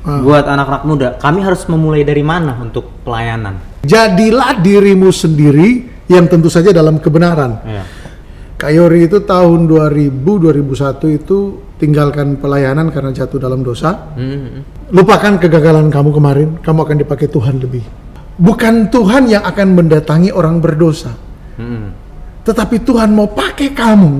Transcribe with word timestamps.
Ah. 0.00 0.24
buat 0.24 0.48
anak-anak 0.48 0.82
muda, 0.88 1.08
kami 1.20 1.44
harus 1.44 1.68
memulai 1.68 2.00
dari 2.00 2.24
mana 2.24 2.56
untuk 2.56 3.04
pelayanan? 3.04 3.60
Jadilah 3.84 4.56
dirimu 4.56 5.12
sendiri 5.12 5.84
yang 6.08 6.24
tentu 6.24 6.48
saja 6.48 6.72
dalam 6.72 6.96
kebenaran. 6.96 7.60
Ya. 7.68 7.84
Kak 8.60 8.76
Yori 8.76 9.08
itu 9.08 9.24
tahun 9.24 9.64
2000-2001 9.64 11.16
itu 11.16 11.38
tinggalkan 11.80 12.36
pelayanan 12.36 12.92
karena 12.92 13.08
jatuh 13.08 13.40
dalam 13.40 13.64
dosa. 13.64 14.12
Hmm. 14.12 14.60
Lupakan 14.92 15.40
kegagalan 15.40 15.88
kamu 15.88 16.10
kemarin, 16.12 16.48
kamu 16.60 16.78
akan 16.84 16.96
dipakai 17.00 17.28
Tuhan 17.32 17.56
lebih. 17.56 17.80
Bukan 18.36 18.92
Tuhan 18.92 19.32
yang 19.32 19.44
akan 19.48 19.68
mendatangi 19.80 20.32
orang 20.32 20.60
berdosa, 20.60 21.12
Hmm. 21.56 21.92
tetapi 22.44 22.84
Tuhan 22.84 23.12
mau 23.12 23.28
pakai 23.28 23.72
kamu 23.72 24.12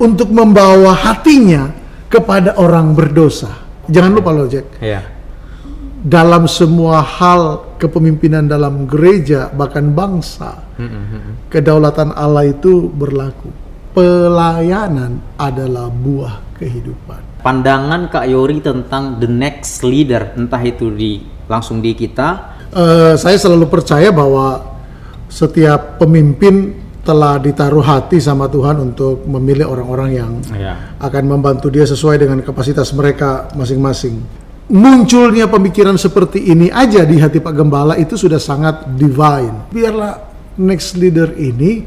untuk 0.00 0.28
membawa 0.32 0.92
hatinya 0.92 1.72
kepada 2.12 2.56
orang 2.60 2.92
berdosa. 2.92 3.61
Jangan 3.90 4.12
lupa 4.12 4.30
loh 4.30 4.46
Jack, 4.46 4.78
Ya. 4.78 5.02
dalam 6.02 6.50
semua 6.50 6.98
hal 7.02 7.74
kepemimpinan 7.78 8.46
dalam 8.46 8.86
gereja 8.86 9.50
bahkan 9.50 9.90
bangsa, 9.90 10.66
Hmm, 10.78 10.90
hmm, 10.90 11.32
kedaulatan 11.48 12.10
Allah 12.12 12.50
itu 12.50 12.90
berlaku. 12.90 13.50
Pelayanan 13.92 15.22
adalah 15.36 15.86
buah 15.92 16.42
kehidupan. 16.58 17.44
Pandangan 17.44 18.08
Kak 18.08 18.26
Yori 18.26 18.58
tentang 18.58 19.18
the 19.18 19.26
next 19.26 19.82
leader, 19.82 20.34
entah 20.34 20.62
itu 20.62 20.90
di 20.90 21.22
langsung 21.46 21.78
di 21.78 21.94
kita, 21.94 22.50
Eh, 22.72 23.14
saya 23.20 23.36
selalu 23.36 23.68
percaya 23.68 24.08
bahwa 24.08 24.64
setiap 25.28 26.00
pemimpin 26.00 26.72
telah 27.02 27.34
ditaruh 27.42 27.82
hati 27.82 28.22
sama 28.22 28.46
Tuhan 28.46 28.78
untuk 28.78 29.26
memilih 29.26 29.66
orang-orang 29.66 30.10
yang 30.14 30.32
ya. 30.54 30.94
akan 31.02 31.24
membantu 31.26 31.66
dia 31.66 31.82
sesuai 31.82 32.22
dengan 32.22 32.38
kapasitas 32.46 32.94
mereka 32.94 33.50
masing-masing. 33.58 34.22
Munculnya 34.72 35.50
pemikiran 35.50 35.98
seperti 35.98 36.48
ini 36.48 36.70
aja 36.70 37.02
di 37.02 37.18
hati 37.18 37.42
Pak 37.42 37.52
Gembala 37.52 37.98
itu 37.98 38.14
sudah 38.14 38.38
sangat 38.38 38.86
divine. 38.94 39.68
Biarlah 39.74 40.14
next 40.62 40.94
leader 40.94 41.34
ini 41.34 41.82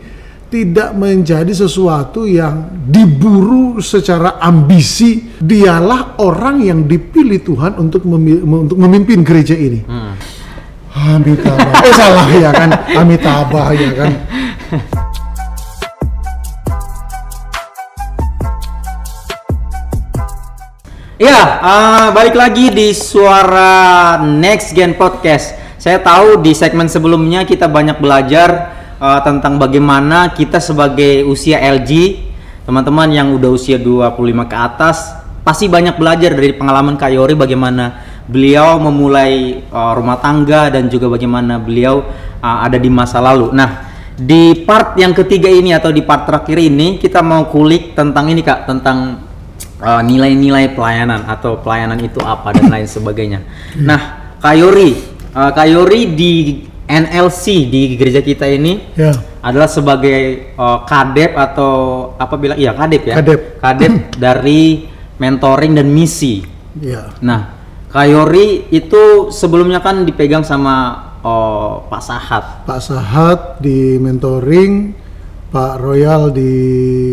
tidak 0.51 0.93
menjadi 0.93 1.49
sesuatu 1.49 2.27
yang 2.27 2.85
diburu 2.85 3.79
secara 3.79 4.37
ambisi. 4.37 5.39
Dialah 5.39 6.19
orang 6.21 6.61
yang 6.61 6.83
dipilih 6.85 7.41
Tuhan 7.41 7.79
untuk 7.79 8.03
memi- 8.05 8.43
untuk 8.43 8.77
memimpin 8.77 9.23
gereja 9.23 9.55
ini. 9.55 9.81
Hmm. 9.87 10.13
Amitabha. 11.05 11.69
Eh 11.85 11.93
salah 11.93 12.27
ya 12.33 12.49
kan? 12.49 12.69
Amitabha 12.97 13.63
ya 13.77 13.91
kan? 13.93 14.11
Ya, 21.15 21.41
eh, 21.63 22.07
balik 22.11 22.35
lagi 22.35 22.73
di 22.73 22.91
suara 22.91 24.17
Next 24.19 24.73
Gen 24.73 24.97
Podcast. 24.97 25.55
Saya 25.79 26.01
tahu 26.01 26.41
di 26.41 26.51
segmen 26.57 26.89
sebelumnya 26.89 27.45
kita 27.45 27.69
banyak 27.69 28.01
belajar 28.01 28.73
eh, 28.97 29.19
tentang 29.21 29.61
bagaimana 29.61 30.33
kita 30.33 30.57
sebagai 30.57 31.21
usia 31.29 31.61
LG, 31.61 32.19
teman-teman 32.65 33.13
yang 33.13 33.29
udah 33.37 33.53
usia 33.53 33.77
25 33.77 34.49
ke 34.49 34.57
atas, 34.57 35.13
pasti 35.45 35.69
banyak 35.69 35.95
belajar 36.01 36.33
dari 36.33 36.57
pengalaman 36.57 36.97
Kak 36.97 37.13
Yori 37.13 37.37
bagaimana 37.37 38.14
beliau 38.25 38.81
memulai 38.81 39.61
eh, 39.65 39.91
rumah 39.95 40.17
tangga 40.21 40.69
dan 40.73 40.89
juga 40.89 41.09
bagaimana 41.09 41.61
beliau 41.61 42.05
eh, 42.41 42.57
ada 42.65 42.77
di 42.77 42.89
masa 42.89 43.21
lalu. 43.21 43.53
Nah, 43.53 43.85
di 44.15 44.63
part 44.63 44.95
yang 44.95 45.11
ketiga 45.11 45.51
ini 45.51 45.75
atau 45.75 45.91
di 45.91 45.99
part 45.99 46.23
terakhir 46.23 46.55
ini 46.55 46.95
kita 46.95 47.19
mau 47.19 47.51
kulik 47.51 47.93
tentang 47.99 48.31
ini 48.31 48.39
Kak, 48.39 48.63
tentang 48.63 49.19
uh, 49.83 49.99
nilai-nilai 49.99 50.71
pelayanan 50.71 51.27
atau 51.27 51.59
pelayanan 51.59 51.99
itu 51.99 52.23
apa 52.23 52.55
dan 52.55 52.71
lain 52.71 52.87
sebagainya. 52.87 53.43
Nah, 53.75 54.33
Kayori, 54.39 54.95
uh, 55.35 55.51
Kayori 55.51 56.15
di 56.15 56.63
NLC 56.85 57.65
di 57.67 57.97
gereja 57.97 58.21
kita 58.21 58.45
ini 58.45 58.93
Ya. 58.93 59.11
adalah 59.41 59.65
sebagai 59.67 60.53
uh, 60.55 60.85
kadep 60.85 61.33
atau 61.33 61.73
apa 62.15 62.35
bilang 62.37 62.55
iya 62.55 62.71
kadep 62.71 63.03
ya. 63.03 63.15
Kadep. 63.19 63.39
Kadep 63.59 63.93
dari 64.23 64.85
mentoring 65.17 65.75
dan 65.75 65.91
misi. 65.91 66.39
Ya. 66.79 67.11
Nah, 67.19 67.54
Kayori 67.95 68.67
itu 68.75 69.31
sebelumnya 69.31 69.79
kan 69.79 70.03
dipegang 70.03 70.43
sama 70.43 70.99
oh, 71.23 71.87
Pak 71.87 72.01
Sahat. 72.03 72.43
Pak 72.67 72.79
Sahat 72.83 73.39
di 73.63 73.95
mentoring, 73.95 74.91
Pak 75.47 75.79
Royal 75.79 76.27
di 76.27 76.51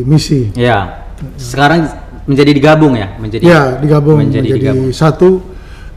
misi. 0.03 0.50
Ya. 0.59 1.06
Sekarang 1.38 1.87
menjadi 2.26 2.50
digabung 2.50 2.98
ya, 2.98 3.15
menjadi 3.15 3.43
Ya, 3.47 3.78
digabung 3.78 4.26
menjadi 4.26 4.59
menjadi, 4.59 4.59
digabung. 4.75 4.91
satu. 4.91 5.31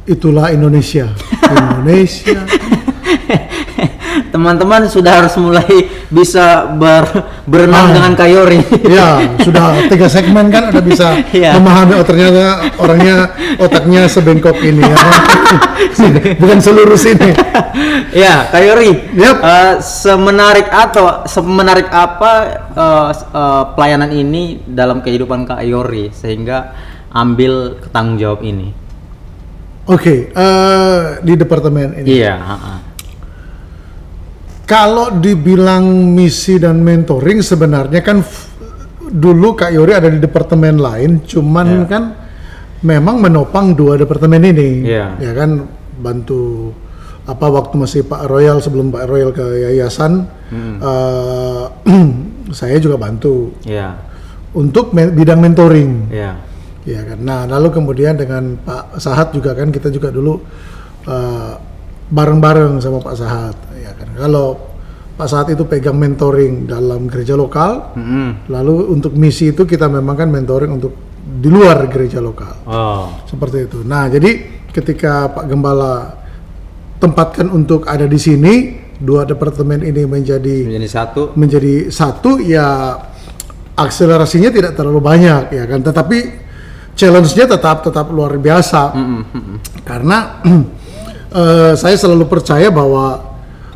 Itulah 0.06 0.53
Indonesia. 0.53 1.09
Indonesia. 1.57 2.46
Teman-teman 4.27 4.85
sudah 4.85 5.19
harus 5.19 5.35
mulai 5.35 5.67
bisa 6.07 6.45
ber, 6.71 7.03
berenang 7.43 7.89
Ah. 7.89 7.93
dengan 7.93 8.13
Kayori. 8.13 8.59
ya, 8.81 9.07
sudah 9.37 9.63
tiga 9.85 10.07
segmen 10.07 10.47
kan 10.47 10.69
udah 10.69 10.79
bisa 10.79 11.19
Iya. 11.35 11.55
memahami 11.55 11.93
oh 11.93 12.03
ternyata 12.03 12.43
orangnya 12.77 13.29
otaknya 13.57 14.05
sebengkok 14.05 14.55
ini 14.57 14.81
ya. 14.81 14.97
Bukan 16.37 16.59
seluruh 16.59 16.95
sini. 16.95 17.31
ya, 18.11 18.47
Kayori. 18.47 19.15
Yap. 19.15 19.37
eh, 19.37 19.73
semenarik 19.79 20.67
atau 20.67 21.23
semenarik 21.25 21.87
apa 21.87 22.31
s- 23.09 23.25
eh, 23.25 23.63
pelayanan 23.73 24.11
ini 24.11 24.43
dalam 24.65 24.99
kehidupan 24.99 25.43
Kayori 25.45 26.11
sehingga 26.11 26.71
ambil 27.09 27.79
tanggung 27.89 28.15
jawab 28.15 28.41
ini? 28.41 28.71
Oke, 29.85 30.29
eh, 30.29 30.99
di 31.21 31.33
departemen 31.33 31.93
ini. 31.95 32.07
Iya, 32.15 32.33
ha-ha. 32.35 32.75
Kalau 34.65 35.13
dibilang 35.13 35.85
misi 36.09 36.57
dan 36.57 36.81
mentoring 36.81 37.39
sebenarnya 37.39 38.01
kan 38.01 38.17
dulu 39.05 39.53
Kak 39.53 39.69
Yori 39.69 39.93
ada 39.93 40.09
di 40.09 40.17
departemen 40.17 40.81
lain, 40.81 41.21
cuman 41.21 41.67
Ya. 41.67 41.85
kan 41.85 42.03
memang 42.81 43.21
menopang 43.21 43.77
dua 43.77 43.93
departemen 43.95 44.41
ini. 44.41 44.81
Ya. 44.83 45.13
Ya 45.21 45.31
kan 45.31 45.69
bantu 45.95 46.73
apa 47.25 47.45
waktu 47.45 47.77
masih 47.77 48.01
Pak 48.03 48.25
Royal 48.25 48.57
sebelum 48.57 48.89
Pak 48.89 49.05
Royal 49.05 49.29
ke 49.29 49.45
yayasan, 49.69 50.25
Hmm. 50.49 50.81
eh, 50.81 51.65
saya 52.57 52.77
juga 52.77 52.97
bantu 52.97 53.53
Iya, 53.65 53.97
untuk 54.51 54.93
men- 54.93 55.13
bidang 55.13 55.41
mentoring. 55.41 56.09
iya. 56.09 56.41
Ya 56.85 57.01
kan. 57.01 57.17
Nah, 57.17 57.45
lalu 57.45 57.69
kemudian 57.71 58.13
dengan 58.13 58.57
Pak 58.57 58.97
Sahat 58.97 59.29
juga 59.29 59.53
kan 59.53 59.69
kita 59.69 59.89
juga 59.89 60.09
dulu 60.09 60.41
eh, 61.05 61.53
bareng-bareng 62.09 62.81
sama 62.81 63.01
Pak 63.01 63.16
Sahat. 63.17 63.55
Ya 63.79 63.91
kan. 63.97 64.07
Kalau 64.13 64.57
Pak 65.16 65.27
Sahat 65.31 65.47
itu 65.55 65.63
pegang 65.63 65.95
mentoring 65.95 66.67
dalam 66.67 67.07
gereja 67.07 67.39
lokal, 67.39 67.95
Mm-mm. 67.95 68.51
lalu 68.51 68.91
untuk 68.91 69.16
misi 69.16 69.55
itu 69.55 69.63
kita 69.63 69.88
memang 69.88 70.16
kan 70.19 70.27
mentoring 70.27 70.75
untuk 70.75 70.93
di 71.25 71.47
luar 71.49 71.88
gereja 71.88 72.19
lokal. 72.19 72.67
Oh, 72.67 73.09
Seperti 73.25 73.66
itu. 73.66 73.79
Nah, 73.81 74.11
jadi 74.11 74.43
ketika 74.75 75.31
Pak 75.31 75.45
Gembala 75.47 76.19
tempatkan 76.99 77.47
untuk 77.49 77.88
ada 77.88 78.05
di 78.05 78.19
sini, 78.19 78.53
dua 78.99 79.23
departemen 79.27 79.83
ini 79.83 80.03
menjadi 80.07 80.67
menjadi 80.67 80.87
satu. 80.87 81.22
menjadi 81.35 81.73
satu 81.91 82.39
ya 82.39 82.95
akselerasinya 83.75 84.49
tidak 84.55 84.72
terlalu 84.79 85.03
banyak 85.03 85.51
ya 85.51 85.63
kan 85.67 85.83
tetapi 85.83 86.17
challenge-nya 86.95 87.45
tetap 87.51 87.83
tetap 87.83 88.07
luar 88.07 88.39
biasa 88.39 88.95
Mm-mm, 88.95 89.22
mm-mm. 89.35 89.57
karena 89.83 90.39
eh, 91.31 91.73
saya 91.73 91.95
selalu 91.95 92.25
percaya 92.25 92.69
bahwa 92.69 93.33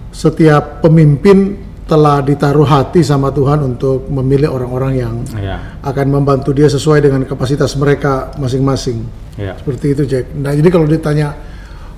setiap 0.10 0.82
pemimpin 0.82 1.56
telah 1.86 2.22
ditaruh 2.22 2.70
hati 2.70 3.02
sama 3.02 3.34
Tuhan 3.34 3.66
untuk 3.66 4.06
memilih 4.10 4.54
orang-orang 4.54 4.94
yang 4.96 5.16
Iya, 5.34 5.82
akan 5.82 6.08
membantu 6.12 6.54
dia 6.54 6.70
sesuai 6.70 7.02
dengan 7.02 7.26
kapasitas 7.26 7.74
mereka 7.74 8.30
masing-masing 8.38 9.10
iya. 9.36 9.58
seperti 9.58 9.98
itu 9.98 10.04
Jack. 10.06 10.30
Nah 10.38 10.54
jadi 10.54 10.70
kalau 10.70 10.86
ditanya 10.86 11.34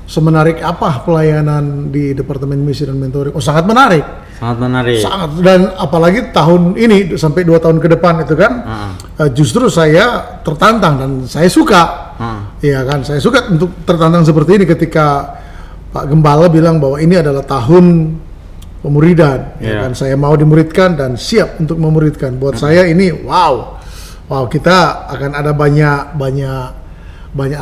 semenarik 0.08 0.60
apa 0.60 1.04
pelayanan 1.04 1.92
di 1.92 2.12
Departemen 2.12 2.64
Misi 2.64 2.84
dan 2.84 3.00
Mentoring, 3.00 3.36
oh 3.36 3.44
sangat 3.44 3.68
menarik 3.68 4.04
Sangat 4.40 4.58
menarik. 4.60 4.98
sangat 5.00 5.30
dan 5.40 5.60
apalagi 5.76 6.20
tahun 6.32 6.74
ini 6.76 7.14
sampai 7.16 7.44
dua 7.44 7.60
tahun 7.60 7.78
ke 7.78 7.88
depan 7.92 8.24
itu 8.24 8.34
kan 8.34 8.54
Ah, 8.64 8.92
eh, 9.22 9.30
justru 9.32 9.68
saya 9.68 10.40
tertantang 10.40 10.94
dan 10.98 11.12
saya 11.28 11.52
suka 11.52 12.16
ah. 12.16 12.40
Iya 12.60 12.88
kan 12.88 13.04
saya 13.04 13.20
suka 13.20 13.52
untuk 13.52 13.76
tertantang 13.84 14.24
seperti 14.24 14.56
ini 14.56 14.66
ketika 14.66 15.36
Pak 15.92 16.08
Gembala 16.08 16.48
bilang 16.48 16.80
bahwa 16.80 16.98
ini 16.98 17.20
adalah 17.20 17.44
tahun 17.44 18.16
pemuridan 18.82 19.62
ya 19.62 19.68
Iya. 19.68 19.80
kan 19.86 19.92
saya 19.94 20.16
mau 20.18 20.34
dimuridkan 20.34 20.98
dan 20.98 21.14
siap 21.14 21.62
untuk 21.62 21.78
memuridkan 21.78 22.34
buat 22.42 22.58
saya 22.58 22.90
ini 22.90 23.14
wow 23.14 23.78
wow 24.26 24.44
kita 24.50 25.06
akan 25.12 25.38
ada 25.38 25.52
banyak 25.54 26.18
banyak 26.18 26.66
banyak 27.36 27.62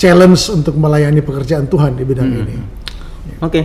challenge 0.00 0.48
untuk 0.50 0.74
melayani 0.74 1.20
pekerjaan 1.20 1.68
Tuhan 1.68 1.94
di 1.94 2.02
bidang 2.02 2.30
Hmm. 2.30 2.42
ini 2.46 2.56
Oke. 3.40 3.60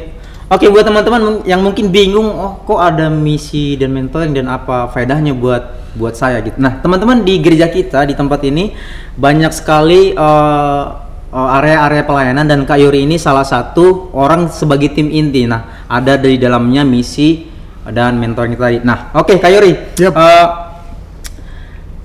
Oke 0.50 0.66
buat 0.66 0.82
teman-teman 0.82 1.46
yang 1.46 1.62
mungkin 1.62 1.94
bingung, 1.94 2.26
oh 2.26 2.58
kok 2.66 2.82
ada 2.82 3.06
misi 3.06 3.78
dan 3.78 3.94
mentoring 3.94 4.34
dan 4.34 4.50
apa 4.50 4.90
faedahnya 4.90 5.38
buat 5.38 5.94
buat 5.94 6.18
saya 6.18 6.42
gitu. 6.42 6.58
Nah, 6.58 6.82
teman-teman 6.82 7.22
di 7.22 7.38
gereja 7.38 7.70
kita 7.70 8.02
di 8.10 8.18
tempat 8.18 8.42
ini 8.50 8.74
banyak 9.14 9.54
sekali 9.54 10.18
uh, 10.18 11.06
area-area 11.32 12.04
pelayanan 12.04 12.46
dan 12.46 12.66
Kak 12.66 12.78
Yuri 12.78 13.06
ini 13.06 13.16
salah 13.16 13.46
satu 13.46 14.10
orang 14.14 14.50
sebagai 14.50 14.90
tim 14.92 15.08
inti. 15.08 15.46
Nah, 15.46 15.86
ada 15.86 16.18
di 16.18 16.36
dalamnya 16.36 16.82
misi 16.82 17.46
dan 17.86 18.18
mentoring 18.18 18.54
tadi. 18.54 18.82
Nah, 18.82 19.14
oke 19.14 19.38
Kak 19.38 19.50
Yuri. 19.50 19.72
Yap. 19.98 20.14
Uh, 20.14 20.48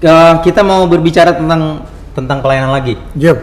uh, 0.04 0.34
kita 0.40 0.60
mau 0.60 0.84
berbicara 0.84 1.32
tentang 1.32 1.84
tentang 2.12 2.38
pelayanan 2.40 2.70
lagi. 2.70 2.94
Yep. 3.16 3.38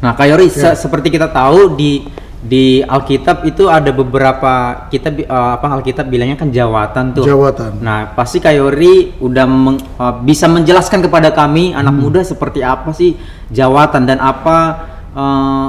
Nah, 0.00 0.12
Kak 0.14 0.26
Yori, 0.28 0.46
Ya. 0.48 0.72
se- 0.72 0.86
seperti 0.86 1.10
kita 1.10 1.28
tahu 1.28 1.74
di 1.74 2.06
di 2.46 2.78
Alkitab 2.78 3.42
itu 3.42 3.66
ada 3.66 3.90
beberapa 3.90 4.86
kita 4.86 5.10
eh, 5.10 5.26
apa 5.26 5.66
Alkitab 5.66 6.06
bilangnya 6.06 6.38
kan 6.38 6.46
jawatan 6.46 7.10
tuh. 7.10 7.26
Jawatan. 7.26 7.82
Nah, 7.82 8.14
pasti 8.14 8.38
Kak 8.38 8.54
Yori 8.54 9.18
udah 9.18 9.46
meng- 9.48 9.82
eh, 9.82 10.14
bisa 10.22 10.46
menjelaskan 10.46 11.02
kepada 11.02 11.34
kami 11.34 11.74
anak 11.74 11.90
Hmm. 11.90 12.02
muda 12.06 12.20
seperti 12.22 12.62
apa 12.62 12.94
sih 12.94 13.18
jawatan 13.50 14.06
dan 14.06 14.22
apa 14.22 14.78
eh, 15.16 15.68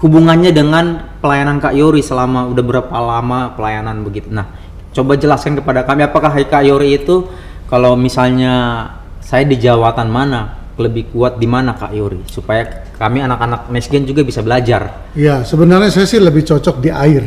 hubungannya 0.00 0.50
dengan 0.52 1.16
pelayanan 1.20 1.60
Kak 1.60 1.76
Yori 1.76 2.00
selama 2.04 2.48
udah 2.48 2.64
berapa 2.64 2.96
lama 2.96 3.52
pelayanan 3.56 4.04
begitu. 4.04 4.28
Nah, 4.32 4.48
coba 4.92 5.16
jelaskan 5.16 5.56
kepada 5.56 5.84
kami 5.84 6.04
apakah 6.04 6.32
Kak 6.32 6.64
Yori 6.64 6.96
itu 7.00 7.28
kalau 7.68 7.96
misalnya 7.96 8.86
saya 9.20 9.42
di 9.42 9.58
jawatan 9.58 10.08
mana 10.08 10.66
lebih 10.76 11.08
kuat 11.08 11.40
di 11.40 11.48
mana 11.48 11.72
Kak 11.72 11.92
Yori 11.96 12.20
supaya 12.28 12.84
kami 13.00 13.24
anak-anak 13.24 13.72
Nesgen 13.72 14.04
juga 14.04 14.20
bisa 14.20 14.44
belajar. 14.44 15.08
Ya, 15.16 15.40
sebenarnya 15.40 15.88
saya 15.88 16.04
sih 16.04 16.20
lebih 16.20 16.44
cocok 16.44 16.84
di 16.84 16.92
air. 16.92 17.24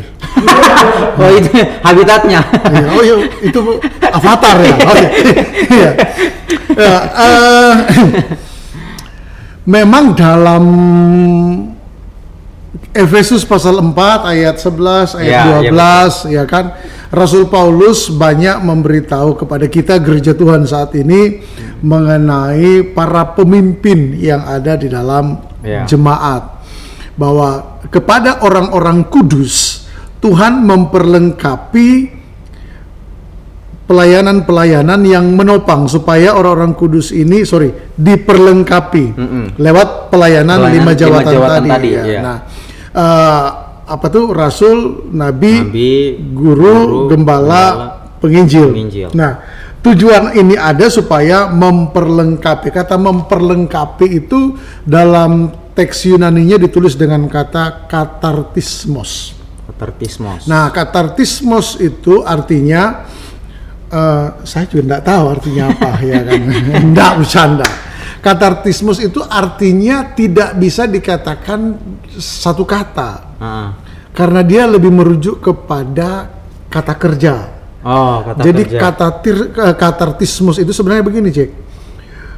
oh 1.22 1.30
itu 1.34 1.50
habitatnya. 1.82 2.42
Iya, 2.70 2.86
oh 2.94 3.02
iya, 3.02 3.16
itu 3.42 3.60
avatar 4.06 4.56
ya. 4.62 4.76
Oke. 4.86 5.08
Iya. 5.70 5.92
Ya, 6.74 6.98
eh, 7.14 7.74
memang 9.70 10.18
dalam 10.18 10.64
Efesus 12.90 13.46
pasal 13.46 13.78
4 13.78 13.94
ayat 14.26 14.58
11 14.58 15.22
ayat 15.22 15.30
Ya, 15.30 15.62
ya, 15.62 15.70
12 15.70 16.34
ya 16.34 16.44
kan? 16.50 16.74
Rasul 17.14 17.46
Paulus 17.46 18.10
banyak 18.10 18.66
memberitahu 18.66 19.38
kepada 19.38 19.70
kita 19.70 20.02
gereja 20.02 20.34
Tuhan 20.34 20.66
saat 20.66 20.94
ini 20.98 21.42
mengenai 21.86 22.82
para 22.94 23.34
pemimpin 23.38 24.18
yang 24.18 24.42
ada 24.42 24.74
di 24.74 24.90
dalam 24.90 25.38
Ya. 25.62 25.86
jemaat. 25.86 26.66
Bahwa 27.14 27.78
kepada 27.94 28.42
orang-orang 28.42 29.06
kudus 29.06 29.86
Tuhan 30.18 30.66
memperlengkapi 30.66 32.19
pelayanan-pelayanan 33.90 35.02
yang 35.02 35.26
menopang 35.34 35.90
supaya 35.90 36.38
orang-orang 36.38 36.78
kudus 36.78 37.10
ini 37.10 37.42
sorry 37.42 37.74
diperlengkapi 37.98 39.18
Mm-mm. 39.18 39.46
lewat 39.58 40.14
pelayanan, 40.14 40.62
Pelayanan 40.62 40.78
lima 40.78 40.92
lima 40.94 41.02
jawatan, 41.02 41.34
jawatan 41.34 41.62
tadi. 41.66 41.70
tadi, 41.74 41.90
ya. 41.90 42.04
iya. 42.06 42.20
Nah, 42.22 42.38
eh, 42.94 43.48
apa 43.90 44.06
tuh 44.14 44.30
rasul, 44.30 45.10
nabi, 45.10 45.66
Nabi, 45.66 45.94
guru, 46.30 46.62
guru, 46.62 47.00
gembala, 47.10 47.66
gembala, 47.66 47.88
penginjil. 48.22 48.70
penginjil. 48.70 49.10
Nah, 49.18 49.42
tujuan 49.82 50.38
ini 50.38 50.54
ada 50.54 50.86
supaya 50.94 51.50
memperlengkapi. 51.50 52.70
Kata 52.70 52.94
memperlengkapi 53.02 54.06
itu 54.06 54.54
dalam 54.86 55.50
teks 55.74 56.06
Yunaninya 56.14 56.62
ditulis 56.62 56.94
dengan 56.94 57.26
kata 57.26 57.90
katartismos. 57.90 59.34
Katartismos. 59.66 60.46
Nah, 60.46 60.70
katartismos 60.70 61.82
itu 61.82 62.22
artinya 62.22 63.10
eh, 63.90 64.28
saya 64.44 64.66
juga 64.66 64.82
enggak 64.86 65.04
tahu 65.06 65.24
artinya 65.30 65.64
apa 65.70 65.90
ya 66.02 66.20
kan. 66.22 66.42
Enggak 66.86 67.12
bercanda. 67.18 67.68
Katartismos 68.20 69.00
itu 69.00 69.24
artinya 69.24 70.12
tidak 70.12 70.54
bisa 70.56 70.84
dikatakan 70.84 71.80
satu 72.20 72.68
kata 72.68 73.12
Ah. 73.40 73.72
karena 74.12 74.44
dia 74.44 74.68
lebih 74.68 74.92
merujuk 74.92 75.40
kepada 75.40 76.28
kata 76.68 76.94
kerja. 77.00 77.36
Oh, 77.80 78.20
kata 78.22 78.44
Jadi 78.44 78.64
kerja. 78.68 78.80
katatir, 78.84 79.36
eh, 79.56 79.76
katartismus 79.80 80.60
itu 80.60 80.76
sebenarnya 80.76 81.08
begini, 81.08 81.32
Cek. 81.32 81.50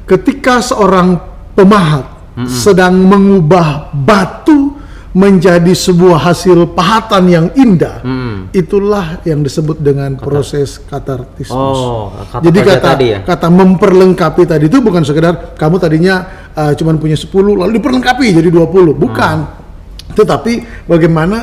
Ketika 0.06 0.62
seorang 0.62 1.18
pemahat 1.58 2.06
sedang 2.46 2.96
mengubah 2.96 3.90
batu 3.92 4.78
menjadi 5.12 5.76
sebuah 5.76 6.24
hasil 6.24 6.72
pahatan 6.72 7.28
yang 7.28 7.48
indah, 7.52 8.00
Mm. 8.00 8.56
itulah 8.56 9.20
yang 9.28 9.44
disebut 9.44 9.84
dengan 9.84 10.16
proses 10.16 10.80
katartismus. 10.80 11.52
Oh, 11.52 12.16
kata 12.32 12.44
Jadi 12.48 12.60
kata 12.64 12.80
tadi 12.80 13.06
ya. 13.12 13.20
kata 13.20 13.48
memperlengkapi 13.52 14.44
tadi 14.48 14.72
itu 14.72 14.80
bukan 14.80 15.04
sekedar 15.04 15.52
kamu 15.60 15.76
tadinya 15.78 16.16
uh, 16.56 16.72
cuman 16.72 16.96
punya 16.96 17.20
10 17.20 17.28
lalu 17.60 17.76
diperlengkapi 17.76 18.24
jadi 18.32 18.48
20, 18.48 18.96
bukan. 18.96 19.38
Tetapi 20.12 20.88
bagaimana 20.88 21.38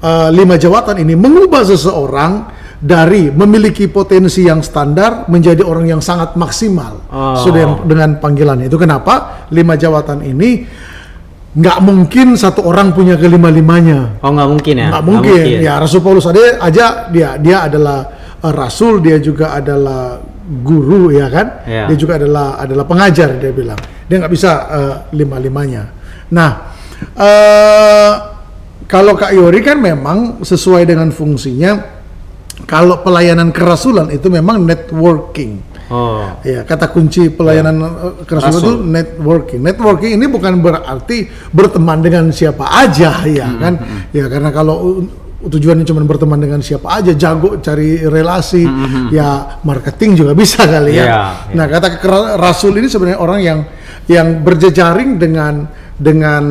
uh, 0.00 0.28
lima 0.32 0.56
jawatan 0.56 1.00
ini 1.00 1.12
mengubah 1.12 1.68
seseorang 1.68 2.32
dari 2.82 3.30
memiliki 3.30 3.86
potensi 3.86 4.42
yang 4.42 4.58
standar 4.58 5.28
menjadi 5.30 5.62
orang 5.62 5.86
yang 5.86 6.00
sangat 6.02 6.34
maksimal 6.34 6.98
Oh. 7.12 7.36
sudah 7.38 7.84
dengan 7.84 8.16
panggilannya. 8.16 8.72
Itu 8.72 8.80
kenapa 8.80 9.44
lima 9.52 9.76
jawatan 9.76 10.24
ini 10.24 10.64
nggak 11.52 11.78
mungkin 11.84 12.32
satu 12.32 12.64
orang 12.64 12.96
punya 12.96 13.20
kelima-limanya. 13.20 14.16
Oh, 14.24 14.32
nggak 14.32 14.48
mungkin 14.48 14.74
ya? 14.80 14.88
Nggak 14.88 15.04
mungkin. 15.04 15.44
Ya 15.60 15.74
Rasul 15.76 16.00
Paulus 16.00 16.24
ada 16.24 16.40
aja 16.64 17.12
dia 17.12 17.36
dia 17.36 17.68
adalah 17.68 18.08
uh, 18.40 18.52
rasul, 18.52 19.04
dia 19.04 19.20
juga 19.20 19.52
adalah 19.52 20.16
guru 20.42 21.12
ya 21.12 21.28
kan. 21.28 21.46
Ya. 21.68 21.84
Dia 21.92 21.96
juga 22.00 22.16
adalah 22.16 22.56
adalah 22.56 22.84
pengajar 22.88 23.36
dia 23.36 23.52
bilang. 23.52 23.76
Dia 24.08 24.16
nggak 24.20 24.32
bisa 24.32 24.50
uh, 24.68 24.96
lima-limanya. 25.12 25.92
Nah, 26.32 26.50
eh 27.20 28.12
kalau 28.88 29.16
Kak 29.16 29.32
Yori 29.36 29.60
kan 29.60 29.76
memang 29.80 30.44
sesuai 30.44 30.88
dengan 30.88 31.12
fungsinya 31.12 31.80
kalau 32.64 33.00
pelayanan 33.04 33.52
kerasulan 33.52 34.08
itu 34.08 34.28
memang 34.32 34.64
networking. 34.64 35.71
Oh. 35.92 36.24
Ya, 36.40 36.64
kata 36.64 36.88
kunci 36.88 37.28
pelayanan 37.28 37.76
eh, 37.84 38.24
kerasulan 38.24 38.56
Rasul. 38.56 38.64
itu 38.64 38.72
networking. 38.88 39.60
Networking 39.60 40.12
ini 40.16 40.24
bukan 40.24 40.56
berarti 40.58 41.28
berteman 41.52 42.00
dengan 42.00 42.32
siapa 42.32 42.64
aja 42.64 43.20
ya 43.28 43.44
Hmm, 43.44 43.60
kan. 43.60 43.74
Ya 44.08 44.24
karena 44.32 44.48
kalau 44.48 45.04
tujuannya 45.42 45.84
cuma 45.84 46.00
berteman 46.06 46.38
dengan 46.38 46.62
siapa 46.62 46.86
aja, 46.96 47.12
jago 47.12 47.58
cari 47.58 47.98
relasi, 48.00 48.62
ya 49.10 49.60
marketing 49.60 50.16
juga 50.16 50.32
bisa 50.32 50.64
kali 50.64 50.96
ya. 50.96 51.04
Hmm, 51.04 51.12
Iya. 51.12 51.20
Nah, 51.60 51.66
kata 51.68 51.86
rasul 52.38 52.72
ini 52.78 52.88
sebenarnya 52.88 53.20
orang 53.20 53.40
yang 53.42 53.58
yang 54.08 54.40
berjejaring 54.40 55.20
dengan 55.20 55.68
dengan 55.98 56.44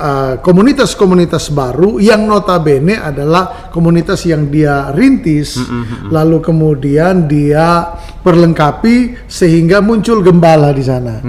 uh, 0.00 0.34
komunitas-komunitas 0.40 1.52
baru 1.52 2.00
yang 2.00 2.24
notabene 2.24 2.96
adalah 2.96 3.68
komunitas 3.68 4.24
yang 4.24 4.48
dia 4.48 4.88
rintis, 4.96 5.60
lalu 6.08 6.40
kemudian 6.40 7.28
dia 7.28 7.92
perlengkapi 8.24 9.28
sehingga 9.28 9.84
muncul 9.84 10.24
gembala 10.24 10.72
di 10.72 10.80
sana. 10.80 11.20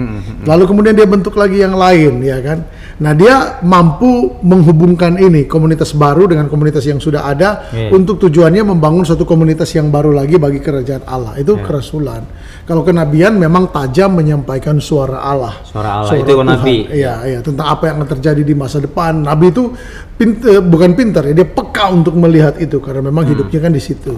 Lalu 0.48 0.64
kemudian 0.64 0.96
dia 0.96 1.04
bentuk 1.04 1.36
lagi 1.36 1.60
yang 1.60 1.76
lain, 1.76 2.24
ya 2.24 2.40
kan? 2.40 2.64
Nah, 3.00 3.16
dia 3.16 3.56
mampu 3.64 4.36
menghubungkan 4.44 5.16
ini 5.16 5.48
komunitas 5.48 5.96
baru 5.96 6.28
dengan 6.28 6.52
komunitas 6.52 6.84
yang 6.84 7.00
sudah 7.00 7.24
ada 7.24 7.72
Iya. 7.72 7.88
untuk 7.88 8.20
tujuannya 8.20 8.60
membangun 8.68 9.02
suatu 9.02 9.24
komunitas 9.24 9.72
yang 9.72 9.88
baru 9.88 10.12
lagi 10.12 10.36
bagi 10.36 10.60
kerajaan 10.60 11.08
Allah. 11.08 11.40
Itu 11.40 11.56
Iya. 11.56 11.64
kerasulan. 11.64 12.22
Kalau 12.62 12.84
kenabian 12.84 13.34
memang 13.34 13.72
tajam 13.72 14.12
menyampaikan 14.12 14.76
suara 14.76 15.18
Allah. 15.18 15.64
Suara 15.64 16.04
Allah, 16.04 16.14
itu 16.14 16.32
nabi. 16.36 16.86
Iya, 16.92 17.14
iya, 17.26 17.38
tentang 17.40 17.66
apa 17.66 17.88
yang 17.88 17.96
akan 18.02 18.08
terjadi 18.18 18.42
di 18.44 18.54
masa 18.54 18.78
depan. 18.78 19.24
Nabi 19.24 19.50
itu 19.50 19.72
pin- 20.14 20.38
eh, 20.44 20.60
bukan 20.60 20.92
pintar 20.92 21.26
ya, 21.26 21.34
dia 21.34 21.48
peka 21.48 21.90
untuk 21.90 22.14
melihat 22.14 22.60
itu 22.60 22.78
karena 22.78 23.02
memang 23.02 23.24
Hmm. 23.24 23.32
hidupnya 23.34 23.60
kan 23.62 23.72
di 23.72 23.82
situ. 23.82 24.14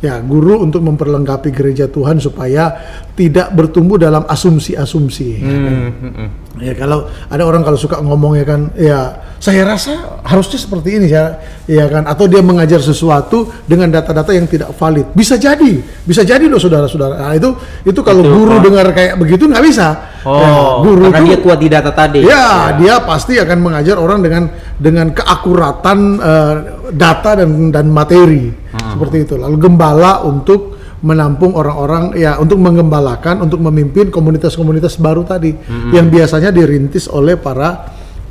Ya, 0.00 0.16
guru 0.24 0.64
untuk 0.64 0.80
memperlengkapi 0.80 1.52
gereja 1.52 1.84
Tuhan 1.84 2.16
supaya 2.16 2.72
tidak 3.12 3.52
bertumbuh 3.52 4.00
dalam 4.00 4.24
asumsi-asumsi. 4.24 5.28
ya 5.36 5.44
kan? 5.44 5.74
Hmm, 5.76 5.92
hmm, 5.92 6.12
hmm. 6.16 6.28
Ya 6.60 6.72
kalau 6.72 7.04
ada 7.28 7.44
orang 7.44 7.60
kalau 7.60 7.76
suka 7.76 8.00
ngomong 8.00 8.32
ya 8.40 8.44
kan, 8.48 8.72
ya 8.80 9.00
saya 9.36 9.60
rasa 9.68 10.24
harusnya 10.24 10.56
seperti 10.56 10.96
ini 10.96 11.12
ya, 11.12 11.36
ya 11.68 11.84
kan? 11.92 12.08
Atau 12.08 12.32
dia 12.32 12.40
mengajar 12.40 12.80
sesuatu 12.80 13.52
dengan 13.68 13.92
data-data 13.92 14.32
yang 14.32 14.48
tidak 14.48 14.72
valid. 14.72 15.04
Bisa 15.12 15.36
jadi, 15.36 15.84
bisa 16.04 16.24
jadi 16.24 16.48
loh 16.48 16.56
saudara-saudara. 16.56 17.20
Nah, 17.20 17.36
itu 17.36 17.52
itu 17.84 18.00
kalau 18.00 18.24
Itu, 18.24 18.32
guru 18.40 18.56
dengar 18.64 18.88
kayak 18.96 19.20
begitu 19.20 19.52
nggak 19.52 19.64
bisa. 19.68 20.09
Oh, 20.20 20.36
Ya, 20.36 20.52
guru 20.82 21.02
karena 21.06 21.16
tuh- 21.16 21.26
dia 21.26 21.38
kuat 21.38 21.58
di 21.58 21.68
data 21.68 21.90
tadi. 21.90 22.20
Ya, 22.22 22.46
dia 22.76 23.00
pasti 23.00 23.34
akan 23.34 23.58
mengajar 23.58 23.96
orang 23.96 24.20
dengan 24.20 24.42
dengan 24.76 25.08
keakuratan 25.10 25.98
eh, 26.16 26.54
data 26.90 27.30
dan 27.34 27.70
dan 27.70 27.88
materi 27.88 28.52
Hmm. 28.52 28.94
seperti 28.94 29.24
itu. 29.24 29.34
Lalu 29.34 29.56
gembala 29.56 30.20
untuk 30.22 30.76
menampung 31.00 31.56
orang-orang 31.56 32.12
ya 32.12 32.36
untuk 32.36 32.60
mengembalakan 32.60 33.40
untuk 33.40 33.56
memimpin 33.58 34.08
komunitas-komunitas 34.08 34.96
baru 34.96 35.24
tadi 35.24 35.56
yang 35.88 36.06
biasanya 36.06 36.50
dirintis 36.50 37.08
oleh 37.08 37.34
para 37.34 37.88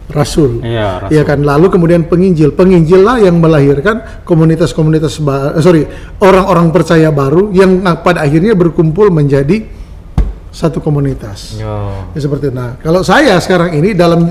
rasul. 0.07 0.61
Hmm. 0.61 0.69
Iya, 0.69 0.89
rasul. 0.99 1.11
Ya 1.11 1.23
kan. 1.23 1.41
Lalu 1.41 1.65
kemudian 1.69 2.05
penginjil, 2.05 2.53
penginjil 2.53 3.01
lah 3.01 3.17
yang 3.17 3.37
melahirkan 3.37 4.21
komunitas-komunitas 4.23 5.17
ba- 5.19 5.53
eh, 5.53 5.61
sorry 5.61 5.89
orang-orang 6.19 6.69
percaya 6.69 7.09
baru 7.09 7.49
yang 7.49 7.81
pada 7.99 8.21
akhirnya 8.21 8.53
berkumpul 8.53 9.09
menjadi 9.09 9.78
satu 10.49 10.79
komunitas. 10.79 11.55
Yo. 11.55 12.09
Ya, 12.11 12.19
seperti 12.19 12.49
itu. 12.49 12.55
Nah, 12.55 12.75
kalau 12.77 13.01
saya 13.01 13.37
sekarang 13.37 13.73
ini 13.73 13.93
dalam 13.93 14.25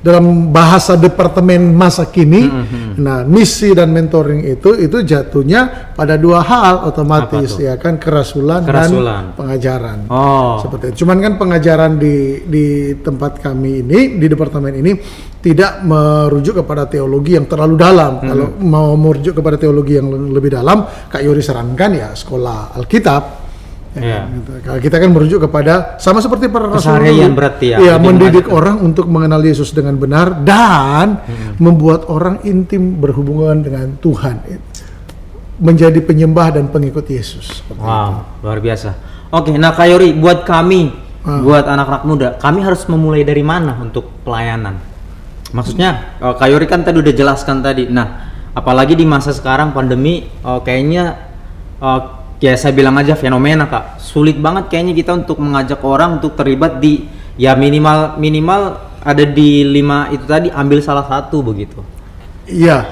dalam 0.00 0.48
bahasa 0.48 0.96
departemen 0.96 1.76
masa 1.76 2.08
kini. 2.08 2.42
Hmm, 2.42 2.78
Nah, 3.00 3.24
misi 3.24 3.72
dan 3.72 3.92
mentoring 3.92 4.44
itu 4.44 4.76
itu 4.76 5.00
jatuhnya 5.00 5.92
pada 5.92 6.16
dua 6.16 6.40
hal 6.40 6.84
otomatis 6.84 7.56
ya 7.56 7.76
kan 7.76 7.96
kerasulan, 7.96 8.60
Kerasulan. 8.60 9.32
dan 9.32 9.36
pengajaran. 9.36 9.98
Oh. 10.08 10.60
Seperti 10.60 10.92
itu. 10.92 11.04
Cuman 11.04 11.16
kan 11.20 11.32
pengajaran 11.36 11.96
di 11.96 12.16
di 12.44 12.66
tempat 12.94 13.40
kami 13.40 13.80
ini 13.80 14.16
di 14.16 14.26
departemen 14.26 14.72
ini 14.74 14.92
tidak 15.36 15.80
merujuk 15.80 16.60
kepada 16.60 16.84
teologi 16.84 17.36
yang 17.36 17.44
terlalu 17.44 17.76
dalam. 17.76 18.20
Kalau 18.20 18.52
mau 18.58 18.92
merujuk 18.96 19.32
kepada 19.34 19.56
teologi 19.56 19.96
yang 19.96 20.08
le- 20.08 20.28
lebih 20.30 20.52
dalam, 20.52 20.84
Kak 21.08 21.20
Yuri 21.20 21.40
sarankan 21.40 21.90
ya 21.94 22.08
sekolah 22.12 22.76
Alkitab. 22.76 23.39
Ya, 23.90 24.22
kan, 24.22 24.38
gitu. 24.38 24.50
Kalau 24.62 24.80
kita 24.86 24.96
kan 25.02 25.10
merujuk 25.10 25.40
kepada 25.50 25.98
sama 25.98 26.22
seperti 26.22 26.46
para 26.46 26.70
rasul 26.70 26.94
berarti 27.34 27.74
ya, 27.74 27.78
Iya, 27.82 27.94
mendidik 27.98 28.46
orang 28.46 28.78
untuk 28.78 29.10
mengenal 29.10 29.42
Yesus 29.42 29.74
dengan 29.74 29.98
benar 29.98 30.46
dan 30.46 31.26
membuat 31.58 32.06
orang 32.06 32.38
intim 32.46 33.02
berhubungan 33.02 33.58
dengan 33.66 33.98
Tuhan. 33.98 34.46
Menjadi 35.58 35.98
penyembah 36.06 36.54
dan 36.54 36.70
pengikut 36.70 37.02
Yesus. 37.10 37.66
Wow, 37.74 38.40
luar 38.46 38.62
biasa. 38.62 38.94
Oke, 39.34 39.58
nah 39.58 39.74
Kak 39.74 39.90
Yori, 39.90 40.14
buat 40.14 40.46
kami, 40.46 41.10
Ah. 41.20 41.42
buat 41.42 41.66
anak-anak 41.66 42.02
muda, 42.06 42.28
kami 42.40 42.62
harus 42.64 42.86
memulai 42.88 43.26
dari 43.26 43.42
mana 43.44 43.76
untuk 43.76 44.22
pelayanan? 44.24 44.78
Maksudnya, 45.50 46.16
eh, 46.22 46.34
Kak 46.38 46.46
Yori 46.46 46.64
kan 46.70 46.86
tadi 46.86 47.02
udah 47.02 47.10
jelaskan 47.12 47.58
tadi. 47.60 47.90
Nah, 47.90 48.30
apalagi 48.54 48.94
di 48.94 49.02
masa 49.02 49.34
sekarang 49.34 49.74
pandemi, 49.74 50.30
eh, 50.30 50.60
kayaknya 50.62 51.26
eh, 51.80 52.00
ya 52.40 52.56
saya 52.56 52.72
bilang 52.72 52.96
aja 52.96 53.14
fenomena 53.14 53.68
kak, 53.68 54.00
sulit 54.00 54.40
banget 54.40 54.72
kayaknya 54.72 54.96
kita 54.96 55.12
untuk 55.12 55.38
mengajak 55.38 55.78
orang 55.84 56.18
untuk 56.18 56.34
terlibat 56.34 56.80
di 56.80 57.04
ya 57.36 57.52
minimal 57.54 58.16
minimal 58.16 58.80
ada 59.00 59.24
di 59.24 59.64
lima 59.64 60.08
itu 60.12 60.24
tadi 60.24 60.48
ambil 60.48 60.80
salah 60.80 61.04
satu 61.04 61.44
begitu. 61.44 61.80
Iya. 62.48 62.88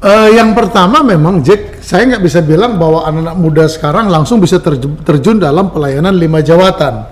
Eh, 0.00 0.28
yang 0.32 0.56
pertama 0.56 1.04
memang 1.04 1.44
Jack, 1.44 1.84
saya 1.84 2.08
nggak 2.08 2.24
bisa 2.24 2.40
bilang 2.40 2.80
bahwa 2.80 3.04
anak-anak 3.04 3.36
muda 3.36 3.64
sekarang 3.68 4.08
langsung 4.08 4.40
bisa 4.40 4.56
terj- 4.56 5.04
terjun 5.04 5.36
dalam 5.36 5.68
pelayanan 5.68 6.16
lima 6.16 6.40
jawatan. 6.40 7.04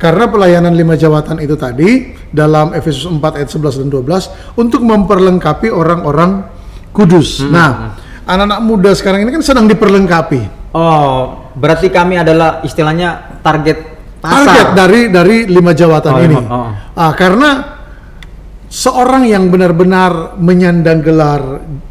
Karena 0.00 0.24
pelayanan 0.24 0.72
lima 0.72 0.96
jawatan 0.96 1.44
itu 1.44 1.60
tadi 1.60 2.16
dalam 2.32 2.72
Efesus 2.72 3.04
4 3.04 3.20
ayat 3.36 3.52
11 3.52 3.84
dan 3.84 3.88
12 3.92 4.32
untuk 4.56 4.80
memperlengkapi 4.80 5.68
orang-orang 5.68 6.48
kudus. 6.96 7.44
Nah, 7.44 8.00
anak-anak 8.24 8.60
muda 8.64 8.90
sekarang 8.96 9.28
ini 9.28 9.36
kan 9.36 9.44
sedang 9.44 9.68
diperlengkapi. 9.68 10.59
Oh, 10.70 11.50
berarti 11.58 11.90
kami 11.90 12.14
adalah 12.14 12.62
istilahnya 12.62 13.40
target 13.42 13.78
pasar. 14.22 14.46
Target 14.46 14.68
dari 14.78 15.00
dari 15.10 15.36
lima 15.50 15.74
jawatan 15.74 16.12
Oh, 16.14 16.22
ini. 16.22 16.36
oh. 16.38 16.70
Ah, 16.94 17.12
karena 17.18 17.50
seorang 18.70 19.26
yang 19.26 19.50
benar-benar 19.50 20.38
menyandang 20.38 21.02
gelar 21.02 21.42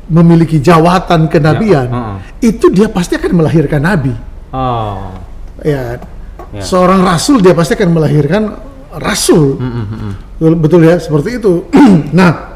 memiliki 0.07 0.63
jawatan 0.63 1.27
kenabian, 1.27 1.87
Ya, 1.91 1.93
oh, 1.93 2.03
oh. 2.15 2.17
itu 2.39 2.65
dia 2.71 2.87
pasti 2.87 3.19
akan 3.19 3.31
melahirkan 3.35 3.83
nabi. 3.83 4.15
Oh. 4.55 5.11
Ya, 5.59 5.99
Ya. 6.49 6.63
seorang 6.63 7.03
rasul 7.03 7.43
dia 7.43 7.53
pasti 7.53 7.75
akan 7.77 7.93
melahirkan 7.93 8.57
rasul. 8.95 9.59
Mm, 9.59 9.69
mm, 9.69 9.85
mm. 9.85 10.13
Betul, 10.39 10.53
betul 10.57 10.81
ya, 10.87 10.95
seperti 10.97 11.37
itu. 11.37 11.67
nah, 12.17 12.48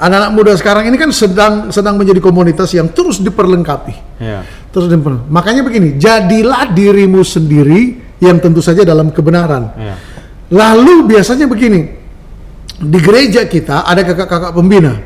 anak-anak 0.00 0.30
muda 0.32 0.52
sekarang 0.56 0.88
ini 0.88 0.96
kan 0.96 1.12
sedang 1.12 1.68
sedang 1.68 2.00
menjadi 2.00 2.24
komunitas 2.24 2.72
yang 2.72 2.88
terus 2.88 3.20
diperlengkapi. 3.20 3.94
Ya. 4.16 4.40
Terus 4.72 4.88
diper- 4.88 5.28
makanya 5.28 5.60
begini, 5.60 6.00
jadilah 6.00 6.72
dirimu 6.72 7.20
sendiri 7.20 8.00
yang 8.18 8.40
tentu 8.40 8.64
saja 8.64 8.80
dalam 8.80 9.12
kebenaran. 9.12 9.76
Ya. 9.76 9.94
Lalu 10.50 11.14
biasanya 11.14 11.46
begini, 11.46 11.80
di 12.80 12.98
gereja 12.98 13.44
kita 13.44 13.84
ada 13.84 14.00
kakak-kakak 14.02 14.56
pembina, 14.56 14.96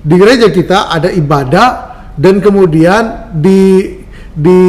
di 0.00 0.14
gereja 0.14 0.46
kita 0.48 0.88
ada 0.88 1.10
ibadah 1.10 1.68
dan 2.14 2.38
kemudian 2.40 3.34
di 3.34 3.92
di 4.36 4.62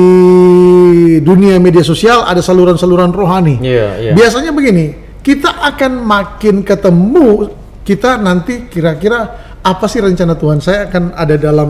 dunia 1.19 1.59
media 1.59 1.83
sosial 1.83 2.23
ada 2.23 2.39
saluran-saluran 2.39 3.11
rohani. 3.11 3.59
Iya, 3.59 3.87
iya. 3.99 4.11
Biasanya 4.15 4.55
begini, 4.55 4.95
kita 5.19 5.59
akan 5.59 6.07
makin 6.07 6.63
ketemu 6.63 7.51
kita 7.87 8.19
nanti 8.19 8.67
kira-kira 8.67 9.46
apa 9.67 9.85
sih 9.91 9.99
rencana 9.99 10.39
Tuhan? 10.39 10.63
Saya 10.63 10.87
akan 10.87 11.11
ada 11.11 11.35
dalam 11.35 11.69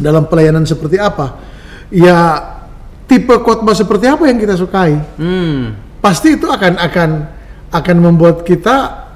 dalam 0.00 0.24
pelayanan 0.24 0.64
seperti 0.64 0.96
apa? 0.96 1.36
Ya 1.92 2.40
tipe 3.04 3.32
khotbah 3.44 3.76
seperti 3.76 4.08
apa 4.08 4.24
yang 4.28 4.40
kita 4.40 4.56
sukai? 4.56 4.96
Hmm. 5.20 5.86
pasti 5.98 6.38
itu 6.38 6.46
akan 6.46 6.78
akan 6.78 7.10
akan 7.74 7.96
membuat 7.98 8.46
kita 8.46 9.07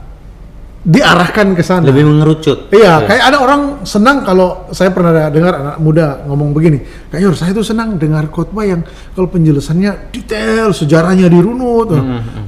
diarahkan 0.82 1.54
ke 1.54 1.62
sana. 1.62 1.86
Lebih 1.86 2.02
mengerucut. 2.10 2.66
Iya, 2.74 3.06
kayak 3.06 3.24
ada 3.30 3.38
orang 3.38 3.86
senang 3.86 4.26
kalau 4.26 4.66
saya 4.74 4.90
pernah 4.90 5.30
dengar 5.30 5.54
anak 5.54 5.76
muda 5.78 6.26
ngomong 6.26 6.50
begini, 6.50 6.82
kayak 7.06 7.22
Yor, 7.22 7.34
saya 7.38 7.54
tuh 7.54 7.62
senang 7.62 7.94
dengar 8.02 8.26
khotbah 8.34 8.66
yang 8.66 8.82
kalau 9.14 9.30
penjelasannya 9.30 10.10
detail, 10.10 10.74
sejarahnya 10.74 11.30
dirunut. 11.30 11.94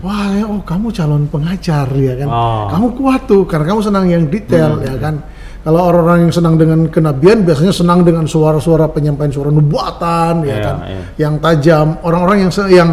Wah, 0.02 0.34
ya, 0.34 0.50
oh 0.50 0.58
kamu 0.66 0.90
calon 0.90 1.30
pengajar 1.30 1.86
ya 1.94 2.18
kan, 2.18 2.28
Oh. 2.28 2.66
kamu 2.74 2.86
kuat 2.98 3.20
tuh 3.30 3.46
karena 3.46 3.70
kamu 3.70 3.80
senang 3.86 4.04
yang 4.10 4.26
detail 4.26 4.82
ya 4.82 4.98
kan. 4.98 5.22
Kalau 5.64 5.80
orang-orang 5.80 6.28
yang 6.28 6.34
senang 6.34 6.60
dengan 6.60 6.92
kenabian 6.92 7.40
biasanya 7.40 7.72
senang 7.72 8.04
dengan 8.04 8.28
suara-suara 8.28 8.84
penyampaian 8.92 9.32
suara 9.32 9.48
nubuatan 9.48 10.44
ya 10.44 10.50
Iya, 10.50 10.58
kan, 10.60 10.76
iya. 10.84 11.02
yang 11.16 11.34
tajam. 11.40 11.86
Orang-orang 12.04 12.44
yang 12.44 12.52
yang 12.68 12.90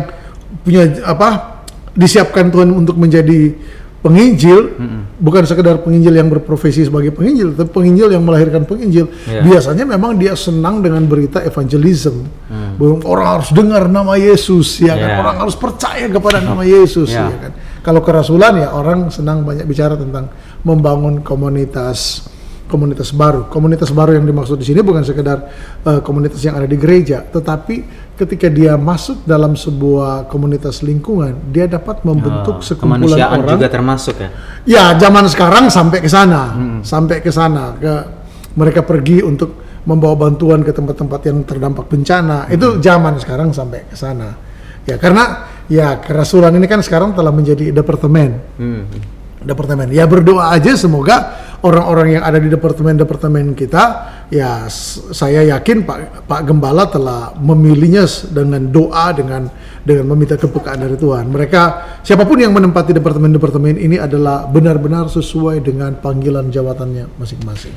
punya 0.64 0.88
apa 1.04 1.60
disiapkan 1.92 2.48
Tuhan 2.48 2.72
untuk 2.72 2.96
menjadi 2.96 3.52
penginjil, 4.02 4.74
bukan 5.22 5.46
sekedar 5.46 5.78
penginjil 5.86 6.18
yang 6.18 6.28
berprofesi 6.28 6.90
sebagai 6.90 7.14
penginjil, 7.14 7.54
tapi 7.54 7.70
penginjil 7.70 8.10
yang 8.10 8.26
melahirkan 8.26 8.66
penginjil. 8.66 9.08
Iya. 9.30 9.46
Biasanya 9.46 9.86
memang 9.86 10.18
dia 10.18 10.34
senang 10.34 10.82
dengan 10.82 11.06
berita 11.06 11.42
evangelism. 11.46 12.26
Bahwa 12.82 12.98
Orang 13.06 13.28
harus 13.40 13.50
dengar 13.54 13.86
nama 13.86 14.18
Yesus, 14.18 14.82
ya 14.82 14.98
kan? 14.98 15.10
Iya. 15.10 15.18
Orang 15.22 15.36
harus 15.46 15.56
percaya 15.56 16.06
kepada 16.10 16.42
nama 16.42 16.66
Yesus, 16.66 17.14
Iya. 17.14 17.30
ya 17.30 17.38
kan? 17.38 17.52
Kalau 17.82 18.02
kerasulan 18.02 18.62
ya 18.62 18.70
orang 18.74 19.10
senang 19.10 19.42
banyak 19.42 19.66
bicara 19.66 19.98
tentang 19.98 20.30
membangun 20.62 21.26
komunitas 21.26 22.26
komunitas 22.72 23.12
baru. 23.12 23.52
Komunitas 23.52 23.92
baru 23.92 24.16
yang 24.16 24.24
dimaksud 24.24 24.56
di 24.56 24.64
sini 24.64 24.80
bukan 24.80 25.04
sekedar 25.04 25.52
eh, 25.84 26.00
komunitas 26.00 26.40
yang 26.40 26.56
ada 26.56 26.64
di 26.64 26.80
gereja, 26.80 27.20
tetapi 27.20 27.84
ketika 28.16 28.48
dia 28.48 28.80
masuk 28.80 29.28
dalam 29.28 29.54
sebuah 29.54 30.32
komunitas 30.32 30.80
lingkungan, 30.80 31.52
dia 31.52 31.68
dapat 31.68 32.08
membentuk 32.08 32.58
Oh, 32.58 32.64
sekumpulan 32.64 33.20
orang. 33.20 33.52
juga 33.52 33.68
termasuk 33.68 34.16
ya. 34.16 34.30
Ya, 34.64 34.84
zaman 34.96 35.28
sekarang 35.28 35.68
sampai 35.68 36.00
ke 36.00 36.08
sana, 36.08 36.56
sampai 36.82 37.20
ke 37.20 37.28
sana, 37.30 37.76
ke 37.76 37.94
mereka 38.56 38.86
pergi 38.86 39.20
untuk 39.20 39.58
membawa 39.82 40.14
bantuan 40.30 40.62
ke 40.62 40.70
tempat-tempat 40.70 41.20
yang 41.26 41.42
terdampak 41.42 41.90
bencana. 41.90 42.46
Itu 42.48 42.78
zaman 42.78 43.18
sekarang 43.18 43.50
sampai 43.52 43.90
ke 43.90 43.98
sana. 43.98 44.38
Ya, 44.86 45.02
karena 45.02 45.50
ya 45.66 45.98
kerasulan 45.98 46.54
ini 46.54 46.70
kan 46.70 46.86
sekarang 46.86 47.18
telah 47.18 47.34
menjadi 47.34 47.74
departemen 47.74 48.38
Hmm. 48.62 48.86
departemen. 49.42 49.90
Ya 49.90 50.06
berdoa 50.06 50.54
aja 50.54 50.78
semoga 50.78 51.41
orang-orang 51.62 52.18
yang 52.18 52.24
ada 52.26 52.42
di 52.42 52.50
departemen-departemen 52.50 53.54
kita 53.54 53.84
ya 54.34 54.66
saya 55.14 55.46
yakin 55.58 55.86
Pak 55.86 56.26
Pak 56.26 56.42
Gembala 56.46 56.90
telah 56.90 57.38
memilihnya 57.38 58.06
dengan 58.34 58.62
doa 58.70 59.14
dengan 59.14 59.46
dengan 59.82 60.06
meminta 60.14 60.38
kepekaan 60.38 60.82
dari 60.82 60.98
Tuhan. 60.98 61.30
Mereka 61.30 61.62
siapa 62.06 62.26
pun 62.26 62.42
yang 62.42 62.54
menempati 62.54 62.94
departemen-departemen 62.98 63.78
ini 63.78 63.98
adalah 63.98 64.50
benar-benar 64.50 65.10
sesuai 65.10 65.62
dengan 65.62 65.98
panggilan 65.98 66.50
jabatannya 66.50 67.18
masing-masing. 67.18 67.74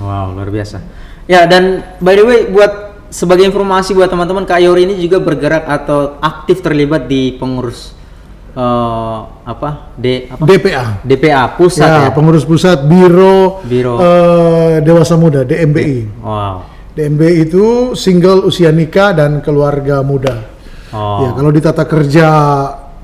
Wow, 0.00 0.36
luar 0.36 0.52
biasa. 0.52 0.80
Ya, 1.26 1.48
dan 1.48 1.96
by 2.00 2.14
the 2.16 2.24
way 2.24 2.40
buat 2.48 2.72
sebagai 3.08 3.48
informasi 3.48 3.96
buat 3.96 4.08
teman-teman 4.08 4.44
Kak 4.44 4.60
Yori 4.60 4.88
ini 4.88 4.94
juga 5.00 5.22
bergerak 5.22 5.64
atau 5.64 6.20
aktif 6.20 6.60
terlibat 6.60 7.08
di 7.08 7.36
pengurus 7.36 7.96
eh, 8.56 9.16
apa? 9.44 9.92
D 9.94 10.26
apa? 10.26 10.42
DPA. 10.42 10.84
DPA 11.04 11.42
pusat 11.54 11.86
Ya, 11.86 12.02
ya. 12.08 12.10
pengurus 12.10 12.42
pusat 12.42 12.88
Biro, 12.88 13.60
Biro. 13.62 14.00
eh, 14.00 14.80
Dewasa 14.80 15.14
Muda 15.14 15.44
DMBI. 15.44 16.24
Wow. 16.24 16.56
DMBI 16.96 17.44
itu 17.44 17.92
single 17.92 18.48
usia 18.48 18.72
nikah 18.72 19.12
dan 19.12 19.44
keluarga 19.44 20.00
muda. 20.00 20.48
Oh. 20.96 21.28
Ya, 21.28 21.30
kalau 21.36 21.52
di 21.52 21.60
tata 21.60 21.84
kerja 21.84 22.26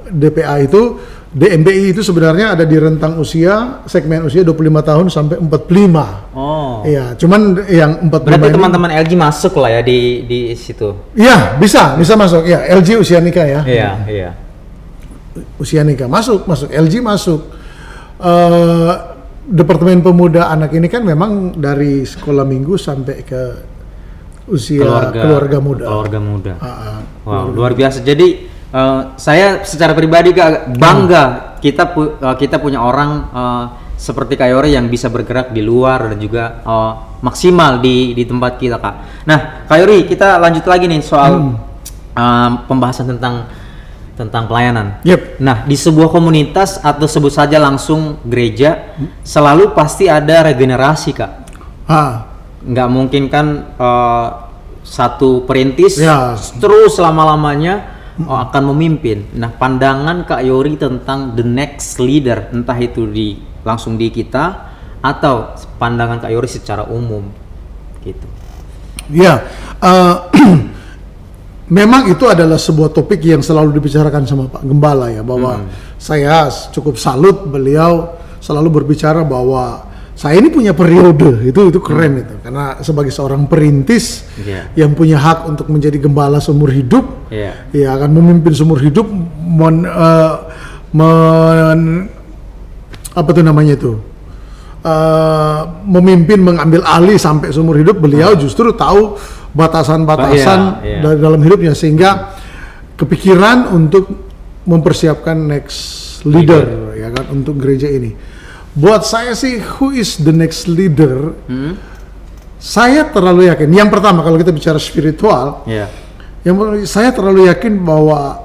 DPA 0.08 0.64
itu 0.64 0.96
DMBI 1.28 1.96
itu 1.96 2.04
sebenarnya 2.04 2.52
ada 2.52 2.64
di 2.64 2.76
rentang 2.76 3.16
usia 3.16 3.80
segmen 3.88 4.24
usia 4.24 4.44
25 4.44 4.52
tahun 4.84 5.06
sampai 5.08 5.36
45. 5.40 6.36
Oh. 6.36 6.84
Iya, 6.84 7.16
cuman 7.16 7.40
yang 7.68 8.08
45 8.08 8.36
Berarti 8.36 8.52
teman-teman 8.52 8.90
LG 8.92 9.12
masuk 9.16 9.56
lah 9.60 9.76
ya 9.76 9.80
di 9.80 10.24
di 10.24 10.40
situ. 10.52 10.92
Iya, 11.16 11.56
bisa, 11.56 11.96
bisa 11.96 12.16
masuk. 12.16 12.44
Ya, 12.44 12.64
LG 12.72 12.96
usia 13.00 13.20
nikah 13.20 13.44
ya. 13.48 13.60
Iya, 13.64 13.90
iya. 14.08 14.30
Usia 15.56 15.82
nikah 15.82 16.08
masuk, 16.10 16.44
masuk 16.44 16.68
LG 16.68 17.00
masuk. 17.00 17.40
Eh 18.22 18.94
Departemen 19.42 19.98
Pemuda 20.06 20.54
Anak 20.54 20.70
ini 20.70 20.86
kan 20.86 21.02
memang 21.02 21.58
dari 21.58 22.06
sekolah 22.06 22.46
minggu 22.46 22.78
sampai 22.78 23.26
ke 23.26 23.42
usia 24.46 24.86
keluarga, 24.86 25.58
muda. 25.58 25.84
Keluarga 25.86 26.18
muda. 26.22 26.52
Ah. 26.62 27.02
Wow, 27.26 27.50
luar 27.50 27.74
biasa. 27.74 28.06
Jadi 28.06 28.46
eh, 28.70 29.00
saya 29.18 29.66
secara 29.66 29.98
pribadi 29.98 30.30
Kak, 30.30 30.78
bangga 30.78 31.58
kita 31.58 31.90
pu- 31.90 32.22
eh, 32.22 32.36
kita 32.38 32.62
punya 32.62 32.86
orang 32.86 33.10
eh, 33.34 33.64
seperti 34.02 34.34
Kak 34.34 34.50
Yori 34.50 34.74
yang 34.74 34.90
bisa 34.90 35.06
bergerak 35.10 35.54
di 35.54 35.62
luar 35.62 36.10
dan 36.10 36.18
juga 36.18 36.58
uh, 36.66 37.22
maksimal 37.22 37.78
di 37.78 38.10
di 38.18 38.26
tempat 38.26 38.58
kita 38.58 38.82
Kak. 38.82 38.94
Nah 39.30 39.62
Kak 39.70 39.78
Yori 39.78 40.10
kita 40.10 40.42
lanjut 40.42 40.66
lagi 40.66 40.90
nih 40.90 40.98
soal 40.98 41.54
um, 42.10 42.50
pembahasan 42.66 43.06
tentang 43.14 43.46
tentang 44.12 44.44
pelayanan. 44.44 45.00
Yep. 45.08 45.40
Nah, 45.40 45.64
di 45.64 45.76
sebuah 45.76 46.12
komunitas 46.12 46.78
atau 46.84 47.08
sebut 47.08 47.32
saja 47.32 47.56
langsung 47.56 48.20
gereja, 48.28 48.96
selalu 49.24 49.72
pasti 49.72 50.06
ada 50.06 50.44
regenerasi, 50.44 51.10
Kak. 51.16 51.32
Ah, 51.88 52.28
Nggak 52.62 52.88
mungkin 52.94 53.26
kan 53.26 53.74
eh, 53.74 54.28
satu 54.86 55.42
perintis 55.46 55.98
Ya. 55.98 56.38
terus 56.62 56.94
selama-lamanya 56.94 57.90
oh, 58.22 58.38
akan 58.38 58.70
memimpin. 58.74 59.26
Nah, 59.34 59.50
pandangan 59.50 60.22
Kak 60.22 60.42
Yori 60.46 60.78
tentang 60.78 61.34
the 61.34 61.42
next 61.42 61.98
leader, 61.98 62.50
entah 62.54 62.78
itu 62.78 63.06
di 63.10 63.40
langsung 63.66 63.98
di 63.98 64.10
kita 64.14 64.70
atau 65.02 65.58
pandangan 65.82 66.22
Kak 66.22 66.30
Yori 66.30 66.46
secara 66.46 66.86
umum, 66.86 67.26
gitu. 68.06 68.26
ya. 69.10 69.42
eh, 69.82 70.14
memang 71.72 72.12
itu 72.12 72.28
adalah 72.28 72.60
sebuah 72.60 72.92
topik 72.92 73.24
yang 73.24 73.40
selalu 73.40 73.80
dibicarakan 73.80 74.28
sama 74.28 74.44
Pak 74.52 74.60
Gembala 74.60 75.08
ya 75.08 75.24
bahwa 75.24 75.64
saya 75.96 76.52
cukup 76.68 77.00
salut 77.00 77.48
beliau 77.48 78.12
selalu 78.44 78.82
berbicara 78.82 79.24
bahwa 79.24 79.88
saya 80.12 80.36
ini 80.36 80.52
punya 80.52 80.76
periode. 80.76 81.40
Itu 81.48 81.72
itu 81.72 81.80
keren 81.80 82.20
itu. 82.20 82.34
Karena 82.44 82.76
sebagai 82.84 83.08
seorang 83.08 83.48
perintis 83.48 84.28
Iya. 84.36 84.68
yang 84.76 84.92
punya 84.92 85.16
hak 85.16 85.48
untuk 85.48 85.72
menjadi 85.72 85.96
gembala 85.96 86.36
seumur 86.38 86.68
hidup 86.68 87.32
Iya. 87.32 87.72
ya 87.72 87.88
akan 87.96 88.20
memimpin 88.20 88.52
seumur 88.52 88.76
hidup 88.78 89.08
men, 89.40 89.88
eh, 89.88 90.32
men- 90.92 92.06
apa 93.12 93.28
tuh 93.32 93.44
namanya 93.44 93.72
itu? 93.74 93.92
Eh, 94.82 95.60
memimpin 95.86 96.42
mengambil 96.42 96.82
alih 96.82 97.14
sampai 97.14 97.54
seumur 97.54 97.78
hidup 97.78 98.02
beliau 98.02 98.34
justru 98.34 98.74
tahu 98.74 99.14
batasan-batasan 99.52 100.60
Iya, 100.80 100.84
iya. 100.84 100.98
da- 101.02 101.18
dalam 101.20 101.40
hidupnya 101.40 101.72
sehingga 101.72 102.32
kepikiran 102.96 103.68
untuk 103.68 104.08
mempersiapkan 104.64 105.36
next 105.36 105.78
leader 106.24 106.94
ya 106.94 107.10
kan 107.10 107.28
untuk 107.30 107.58
gereja 107.58 107.86
ini 107.86 108.14
buat 108.72 109.02
saya 109.02 109.34
sih 109.34 109.58
who 109.58 109.90
is 109.90 110.16
the 110.18 110.32
next 110.32 110.64
leader 110.66 111.34
Hmm? 111.44 111.74
saya 112.56 113.04
terlalu 113.06 113.50
yakin 113.50 113.68
yang 113.68 113.90
pertama 113.90 114.22
kalau 114.22 114.36
kita 114.36 114.48
bicara 114.48 114.78
spiritual 114.78 115.66
Iya. 115.66 115.90
yang 116.42 116.56
saya 116.82 117.10
terlalu 117.10 117.46
yakin 117.46 117.76
bahwa 117.78 118.38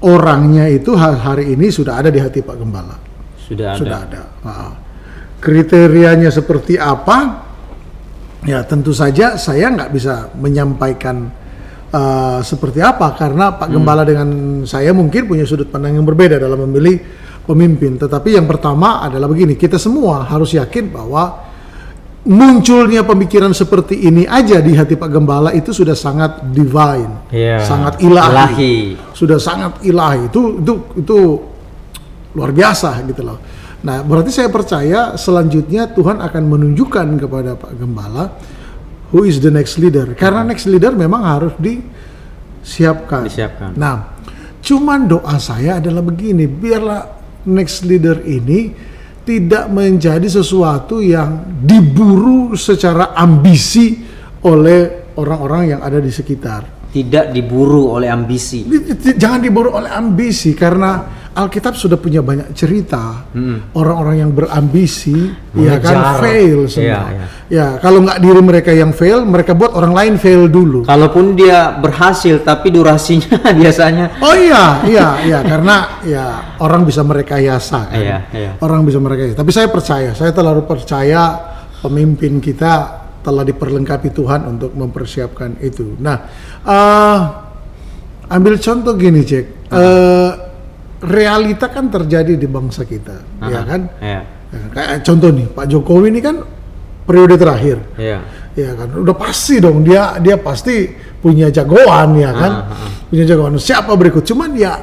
orangnya 0.00 0.66
itu 0.66 0.92
ha- 0.92 1.14
hari 1.14 1.54
ini 1.54 1.68
sudah 1.68 1.96
ada 1.96 2.08
di 2.08 2.16
hati 2.16 2.40
Pak 2.40 2.56
Gembala. 2.56 2.96
Sudah 3.38 3.74
ada. 3.74 3.78
Sudah 3.78 3.98
ada. 4.00 4.22
Ah. 4.40 4.72
Kriterianya 5.38 6.28
seperti 6.28 6.74
apa? 6.74 7.48
Ya 8.48 8.64
tentu 8.64 8.96
saja 8.96 9.36
saya 9.36 9.68
nggak 9.68 9.90
bisa 9.92 10.32
menyampaikan 10.32 11.28
uh, 11.92 12.40
seperti 12.40 12.80
apa 12.80 13.12
karena 13.12 13.52
Pak 13.52 13.68
Gembala 13.68 14.00
dengan 14.06 14.62
saya 14.64 14.96
mungkin 14.96 15.28
punya 15.28 15.44
sudut 15.44 15.68
pandang 15.68 16.00
yang 16.00 16.08
berbeda 16.08 16.40
dalam 16.40 16.64
memilih 16.64 16.96
pemimpin. 17.44 18.00
Tetapi 18.00 18.40
yang 18.40 18.48
pertama 18.48 19.04
adalah 19.04 19.28
begini, 19.28 19.60
kita 19.60 19.76
semua 19.76 20.24
harus 20.24 20.56
yakin 20.56 20.88
bahwa 20.88 21.52
munculnya 22.20 23.00
pemikiran 23.04 23.52
seperti 23.56 24.08
ini 24.08 24.28
aja 24.28 24.60
di 24.60 24.76
hati 24.76 24.96
Pak 24.96 25.08
Gembala 25.08 25.56
itu 25.56 25.72
sudah 25.72 25.96
sangat 25.96 26.44
divine, 26.52 27.32
Iya. 27.32 27.64
sangat 27.64 28.00
ilahi, 28.04 28.32
Ilahi. 28.32 28.74
sudah 29.16 29.38
sangat 29.40 29.80
ilahi. 29.84 30.28
Itu 30.28 30.60
itu 30.60 30.72
itu 31.00 31.18
luar 32.36 32.52
biasa 32.52 33.04
gitu 33.08 33.20
loh. 33.24 33.36
Nah, 33.80 34.04
berarti 34.04 34.28
saya 34.28 34.52
percaya 34.52 35.16
selanjutnya 35.16 35.88
Tuhan 35.88 36.20
akan 36.20 36.42
menunjukkan 36.44 37.06
kepada 37.16 37.56
Pak 37.56 37.72
Gembala 37.80 38.24
who 39.10 39.24
is 39.26 39.40
the 39.40 39.48
next 39.48 39.80
leader. 39.80 40.12
Karena 40.14 40.44
next 40.46 40.68
leader 40.68 40.92
memang 40.92 41.22
harus 41.24 41.54
disiapkan. 41.56 43.24
Disiapkan. 43.26 43.70
Nah, 43.80 44.20
cuman 44.60 45.08
doa 45.08 45.36
saya 45.40 45.80
adalah 45.82 46.04
begini, 46.04 46.44
biarlah 46.44 47.08
next 47.48 47.88
leader 47.88 48.20
ini 48.22 48.72
tidak 49.24 49.68
menjadi 49.72 50.26
sesuatu 50.26 50.98
yang 51.00 51.60
diburu 51.62 52.56
secara 52.56 53.12
ambisi 53.16 54.00
oleh 54.44 55.12
orang-orang 55.16 55.76
yang 55.76 55.80
ada 55.84 56.00
di 56.00 56.12
sekitar. 56.12 56.90
Tidak 56.90 57.30
diburu 57.30 57.94
oleh 57.94 58.10
ambisi. 58.10 58.66
Jangan 59.14 59.38
diburu 59.38 59.70
oleh 59.78 59.92
ambisi 59.92 60.58
karena 60.58 61.19
Alkitab 61.30 61.78
sudah 61.78 61.94
punya 61.94 62.18
banyak 62.20 62.50
cerita 62.52 63.22
orang-orang 63.70 64.18
yang 64.18 64.30
berambisi 64.34 65.30
ya 65.54 65.78
kan 65.78 65.94
Mengejar. 65.94 66.18
fail 66.18 66.58
Iya, 66.60 66.68
semua. 66.68 67.02
iya. 67.06 67.24
Ya 67.46 67.66
kalau 67.78 68.02
nggak 68.02 68.18
diri 68.18 68.40
mereka 68.42 68.70
yang 68.70 68.90
fail, 68.90 69.22
mereka 69.22 69.54
buat 69.54 69.70
orang 69.70 69.94
lain 69.94 70.14
fail 70.18 70.50
dulu. 70.50 70.82
Kalaupun 70.82 71.38
dia 71.38 71.70
berhasil, 71.72 72.42
tapi 72.42 72.70
durasinya 72.70 73.38
biasanya 73.62 74.18
Oh 74.18 74.34
iya, 74.34 74.82
iya, 74.84 75.06
iya 75.22 75.38
karena 75.40 76.02
ya 76.02 76.24
orang 76.58 76.82
bisa 76.82 77.06
merekayasa 77.06 77.78
kan. 77.90 77.98
Iya, 78.02 78.18
iya. 78.34 78.50
Orang 78.58 78.82
bisa 78.82 78.98
merekayasa. 78.98 79.38
Tapi 79.38 79.50
saya 79.50 79.70
percaya, 79.70 80.10
saya 80.12 80.34
terlalu 80.34 80.66
percaya 80.66 81.38
pemimpin 81.78 82.42
kita 82.42 82.72
telah 83.22 83.46
diperlengkapi 83.46 84.10
Tuhan 84.10 84.50
untuk 84.50 84.74
mempersiapkan 84.74 85.62
itu. 85.62 85.94
Nah, 85.96 86.16
eh, 86.64 87.18
ambil 88.28 88.58
contoh 88.58 88.94
gini, 88.94 89.22
Cek. 89.22 89.44
Eh, 89.70 90.30
realita 91.00 91.66
kan 91.72 91.88
terjadi 91.88 92.36
di 92.36 92.44
bangsa 92.44 92.84
kita, 92.84 93.40
ya 93.40 93.60
kan? 93.64 93.80
Iya. 94.00 94.20
Ya? 94.50 94.58
Kayak 94.74 94.96
contoh 95.06 95.30
nih, 95.32 95.46
Pak 95.48 95.66
Jokowi 95.70 96.06
ini 96.12 96.20
kan 96.20 96.36
periode 97.08 97.40
terakhir. 97.40 97.78
Iya. 97.96 98.18
Ya 98.58 98.74
kan, 98.76 98.92
udah 98.92 99.16
pasti 99.16 99.62
dong 99.62 99.86
dia 99.86 100.18
dia 100.18 100.36
pasti 100.36 100.90
punya 101.22 101.48
jagoan 101.48 102.18
ya 102.18 102.34
kan, 102.34 102.52
Ah, 102.66 102.90
punya 103.08 103.24
jagoan. 103.24 103.56
Siapa 103.56 103.94
berikut? 103.94 104.26
Cuman 104.26 104.52
ya 104.58 104.74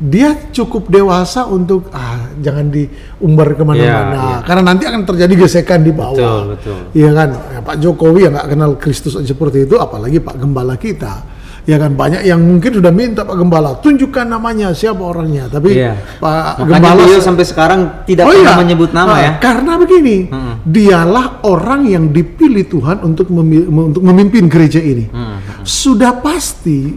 dia 0.00 0.32
cukup 0.48 0.88
dewasa 0.88 1.44
untuk 1.44 1.92
ah 1.92 2.32
jangan 2.40 2.72
diumbar 2.72 3.52
ke 3.52 3.60
mana-mana, 3.60 4.16
Iya, 4.16 4.24
iya. 4.24 4.38
karena 4.48 4.62
nanti 4.72 4.88
akan 4.88 5.04
terjadi 5.04 5.34
gesekan 5.36 5.84
di 5.84 5.92
bawah. 5.92 6.16
Betul, 6.16 6.42
betul. 6.56 6.78
Iya 6.96 7.10
kan, 7.12 7.28
ya, 7.36 7.58
Pak 7.60 7.76
Jokowi 7.84 8.20
yang 8.24 8.32
nggak 8.32 8.48
kenal 8.48 8.70
Kristus 8.80 9.12
aja 9.20 9.28
seperti 9.28 9.68
itu, 9.68 9.76
apalagi 9.76 10.18
Pak 10.18 10.40
Gembala 10.40 10.80
kita. 10.80 11.29
Ya 11.62 11.76
kan 11.76 11.92
banyak 11.92 12.24
yang 12.24 12.40
mungkin 12.40 12.72
sudah 12.72 12.88
minta 12.88 13.20
Pak 13.20 13.36
Gembala 13.36 13.76
tunjukkan 13.78 14.24
namanya 14.24 14.72
siapa 14.72 14.98
orangnya, 14.98 15.44
tapi 15.46 15.76
Iya. 15.76 15.92
Pak 16.16 16.58
Makanya 16.58 16.72
Gembala 16.72 17.00
beliau 17.04 17.20
sampai 17.20 17.44
sekarang 17.44 17.80
tidak 18.04 18.24
Oh 18.24 18.32
pernah 18.32 18.52
iya. 18.52 18.60
menyebut 18.60 18.90
nama 18.90 19.12
Ah, 19.12 19.20
ya. 19.20 19.32
Karena 19.38 19.72
begini, 19.76 20.16
Mm-mm. 20.26 20.54
dialah 20.64 21.26
orang 21.44 21.84
yang 21.84 22.08
dipilih 22.08 22.64
Tuhan 22.66 23.02
untuk 23.02 23.28
memi- 23.28 23.68
untuk 23.68 24.00
memimpin 24.00 24.48
gereja 24.48 24.80
ini. 24.80 25.04
Mm, 25.06 25.36
Sudah 25.62 26.16
pasti 26.16 26.96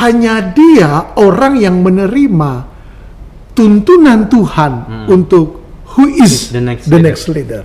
hanya 0.00 0.48
dia 0.48 0.90
orang 1.14 1.56
yang 1.56 1.78
menerima 1.78 2.52
tuntunan 3.52 4.26
Tuhan 4.26 4.72
untuk 5.06 5.60
who 5.92 6.06
is 6.08 6.50
The 6.50 6.62
next 6.62 6.86
the 6.86 6.96
leader. 6.96 7.04
next 7.04 7.24
leader. 7.28 7.62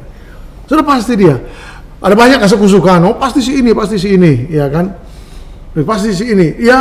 Sudah 0.65 0.83
pasti 0.83 1.13
dia. 1.15 1.37
Ada 1.95 2.13
banyak 2.13 2.37
kesuk-kusukan, 2.37 2.99
oh 3.01 3.15
pasti 3.15 3.39
si 3.39 3.55
ini, 3.55 3.71
pasti 3.71 3.95
si 3.95 4.13
ini, 4.13 4.51
ya 4.51 4.67
kan? 4.67 5.04
Pasti 5.83 6.15
si 6.15 6.31
ini. 6.31 6.55
Ya, 6.55 6.79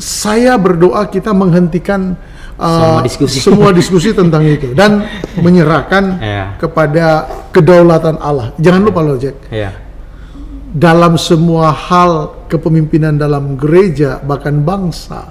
saya 0.00 0.56
berdoa 0.56 1.04
kita 1.04 1.36
menghentikan 1.36 2.16
uh, 2.56 2.64
Semua 2.64 3.00
diskusi. 3.04 3.36
semua 3.52 3.70
diskusi 3.76 4.08
tentang 4.16 4.40
itu 4.40 4.72
dan 4.72 5.04
menyerahkan 5.44 6.04
Iya. 6.16 6.44
kepada 6.56 7.06
kedaulatan 7.52 8.16
Allah. 8.16 8.56
Jangan 8.56 8.80
lupa 8.80 9.04
loh, 9.04 9.20
Jack. 9.20 9.36
Iya. 9.52 9.84
Dalam 10.76 11.16
semua 11.16 11.72
hal 11.72 12.44
kepemimpinan 12.48 13.16
dalam 13.16 13.56
gereja 13.56 14.20
bahkan 14.20 14.60
bangsa, 14.60 15.24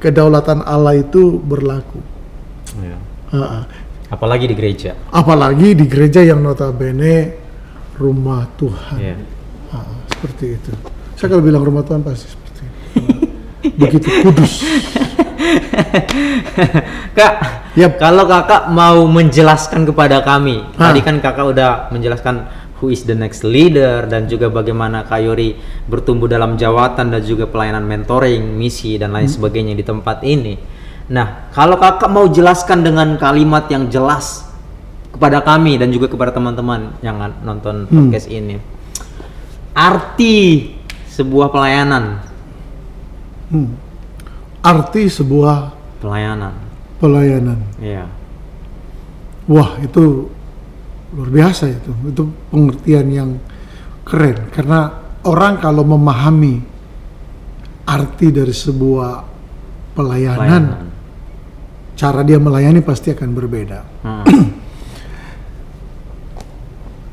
kedaulatan 0.00 0.64
Allah 0.64 0.96
itu 0.96 1.36
berlaku. 1.40 2.00
Iya. 2.80 2.96
Uh-uh. 3.36 3.64
Apalagi 4.06 4.48
di 4.48 4.54
gereja. 4.56 4.96
Apalagi 5.12 5.74
di 5.76 5.84
gereja 5.84 6.22
yang 6.22 6.40
notabene 6.40 7.36
rumah 8.00 8.48
Tuhan. 8.56 8.96
Iya. 8.96 9.16
Ah, 9.72 9.84
seperti 10.08 10.44
itu. 10.56 10.72
Saya 11.16 11.32
kalau 11.32 11.42
bilang 11.42 11.64
rumah 11.64 11.80
Tuhan 11.80 12.04
pasti 12.04 12.28
seperti 12.28 12.60
itu. 12.60 12.64
Begitu 13.80 14.08
kudus. 14.20 14.52
Kak, 17.16 17.32
Yap. 17.72 17.96
kalau 17.96 18.28
kakak 18.28 18.68
mau 18.68 19.00
menjelaskan 19.08 19.88
kepada 19.88 20.20
kami, 20.20 20.60
Hah. 20.76 20.92
tadi 20.92 21.00
kan 21.00 21.16
kakak 21.24 21.56
udah 21.56 21.88
menjelaskan 21.88 22.44
who 22.80 22.92
is 22.92 23.08
the 23.08 23.16
next 23.16 23.40
leader 23.48 24.04
dan 24.04 24.28
juga 24.28 24.52
bagaimana 24.52 25.08
Kak 25.08 25.20
Yori 25.24 25.56
bertumbuh 25.88 26.28
dalam 26.28 26.60
jawatan 26.60 27.08
dan 27.08 27.22
juga 27.24 27.48
pelayanan 27.48 27.88
mentoring, 27.88 28.44
misi 28.52 29.00
dan 29.00 29.16
lain 29.16 29.28
sebagainya 29.28 29.72
di 29.72 29.84
tempat 29.84 30.20
ini. 30.20 30.60
Nah, 31.08 31.48
kalau 31.54 31.80
kakak 31.80 32.12
mau 32.12 32.28
jelaskan 32.28 32.84
dengan 32.84 33.16
kalimat 33.16 33.64
yang 33.72 33.88
jelas 33.88 34.44
kepada 35.16 35.40
kami 35.40 35.80
dan 35.80 35.88
juga 35.88 36.12
kepada 36.12 36.36
teman-teman 36.36 36.92
yang 37.00 37.16
nonton 37.40 37.88
podcast 37.88 38.28
ini, 38.28 38.60
arti 39.72 40.36
sebuah 41.16 41.48
pelayanan, 41.48 42.04
Hmm. 43.46 43.72
Arti 44.60 45.06
sebuah 45.06 45.70
pelayanan, 46.02 46.50
pelayanan. 46.98 47.58
ya. 47.78 48.04
Wah, 49.46 49.78
itu 49.78 50.26
luar 51.14 51.30
biasa 51.30 51.70
itu. 51.70 51.94
Itu 52.10 52.26
pengertian 52.50 53.06
yang 53.08 53.30
keren 54.02 54.50
karena 54.50 54.90
orang 55.22 55.62
kalau 55.62 55.86
memahami 55.86 56.58
arti 57.86 58.34
dari 58.34 58.50
sebuah 58.50 59.22
pelayanan, 59.94 60.42
Pelayanan. 60.42 60.86
cara 61.94 62.20
dia 62.26 62.42
melayani 62.42 62.82
pasti 62.82 63.14
akan 63.14 63.30
berbeda. 63.30 63.80
Hmm. 64.02 64.26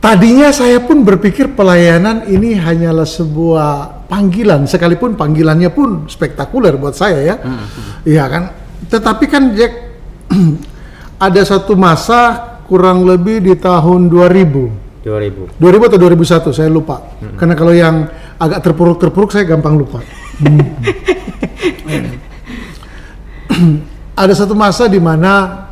Tadinya 0.04 0.52
saya 0.52 0.84
pun 0.84 1.08
berpikir 1.08 1.56
pelayanan 1.56 2.28
ini 2.28 2.60
hanyalah 2.60 3.08
sebuah 3.08 4.04
panggilan, 4.12 4.68
sekalipun 4.68 5.16
panggilannya 5.16 5.72
pun 5.72 6.12
spektakuler 6.12 6.76
buat 6.76 6.92
saya 6.92 7.24
ya. 7.24 7.40
Iya 8.04 8.28
kan? 8.28 8.52
Tetapi 8.92 9.26
kan 9.32 9.56
Jack 9.56 9.72
ada 11.32 11.42
satu 11.48 11.80
masa 11.80 12.60
kurang 12.68 13.08
lebih 13.08 13.48
di 13.48 13.56
tahun 13.56 14.12
2000. 14.12 15.08
2000. 15.08 15.56
2000 15.56 15.88
atau 15.88 16.00
2001 16.52 16.52
saya 16.52 16.68
lupa. 16.68 17.00
Karena 17.40 17.56
kalau 17.56 17.72
yang 17.72 18.04
agak 18.36 18.60
terpuruk-terpuruk 18.60 19.32
saya 19.32 19.48
gampang 19.48 19.80
lupa. 19.80 20.04
ada 24.20 24.34
satu 24.36 24.52
masa 24.52 24.92
di 24.92 25.00
mana 25.00 25.64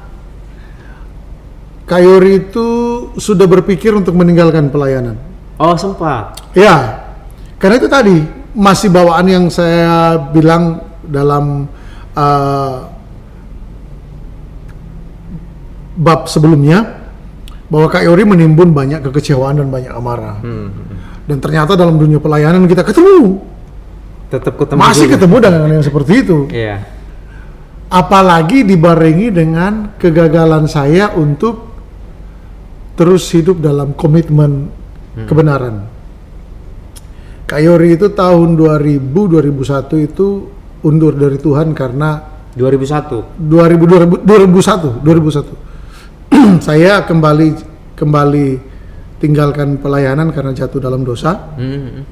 Kayori 1.83 2.47
itu 2.47 2.69
sudah 3.17 3.47
berpikir 3.49 3.91
untuk 3.95 4.15
meninggalkan 4.15 4.71
pelayanan. 4.71 5.17
Oh, 5.57 5.75
sempat. 5.77 6.37
Ya, 6.57 7.05
karena 7.61 7.75
itu 7.77 7.87
tadi 7.87 8.17
masih 8.51 8.91
bawaan 8.91 9.25
yang 9.29 9.45
saya 9.47 10.17
bilang 10.33 10.83
dalam 11.05 11.69
uh, 12.17 12.89
bab 15.95 16.27
sebelumnya 16.27 16.99
bahwa 17.71 17.87
Kak 17.87 18.03
Yori 18.03 18.27
menimbun 18.27 18.75
banyak 18.75 18.99
kekecewaan 19.05 19.63
dan 19.63 19.67
banyak 19.71 19.91
amarah. 19.95 20.43
Hmm. 20.43 20.73
Dan 21.23 21.39
ternyata 21.39 21.79
dalam 21.79 21.95
dunia 21.95 22.19
pelayanan 22.19 22.67
kita 22.67 22.83
ketemu, 22.83 23.39
Tetap 24.27 24.59
ketemu 24.59 24.79
masih 24.79 25.07
juga. 25.07 25.13
ketemu 25.15 25.35
dengan 25.39 25.69
yang 25.79 25.85
seperti 25.85 26.13
itu. 26.23 26.37
Iya. 26.51 26.83
Apalagi 27.91 28.63
dibarengi 28.63 29.31
dengan 29.31 29.95
kegagalan 29.99 30.67
saya 30.67 31.11
untuk 31.15 31.70
terus 32.95 33.27
hidup 33.31 33.59
dalam 33.59 33.93
komitmen 33.93 34.67
kebenaran. 35.27 35.87
Kayori 37.45 37.99
itu 37.99 38.07
tahun 38.15 38.55
2000 38.55 39.11
2001 39.11 40.07
itu 40.07 40.27
undur 40.81 41.11
dari 41.11 41.35
Tuhan 41.35 41.75
karena 41.75 42.23
2001. 42.55 43.43
2000 43.43 44.23
2000 44.23 44.23
2001 44.23 45.03
2001 45.03 46.63
saya 46.67 47.03
kembali 47.03 47.47
kembali 47.95 48.47
tinggalkan 49.19 49.77
pelayanan 49.77 50.31
karena 50.31 50.55
jatuh 50.55 50.79
dalam 50.79 51.03
dosa 51.03 51.53
Hmm. 51.59 52.07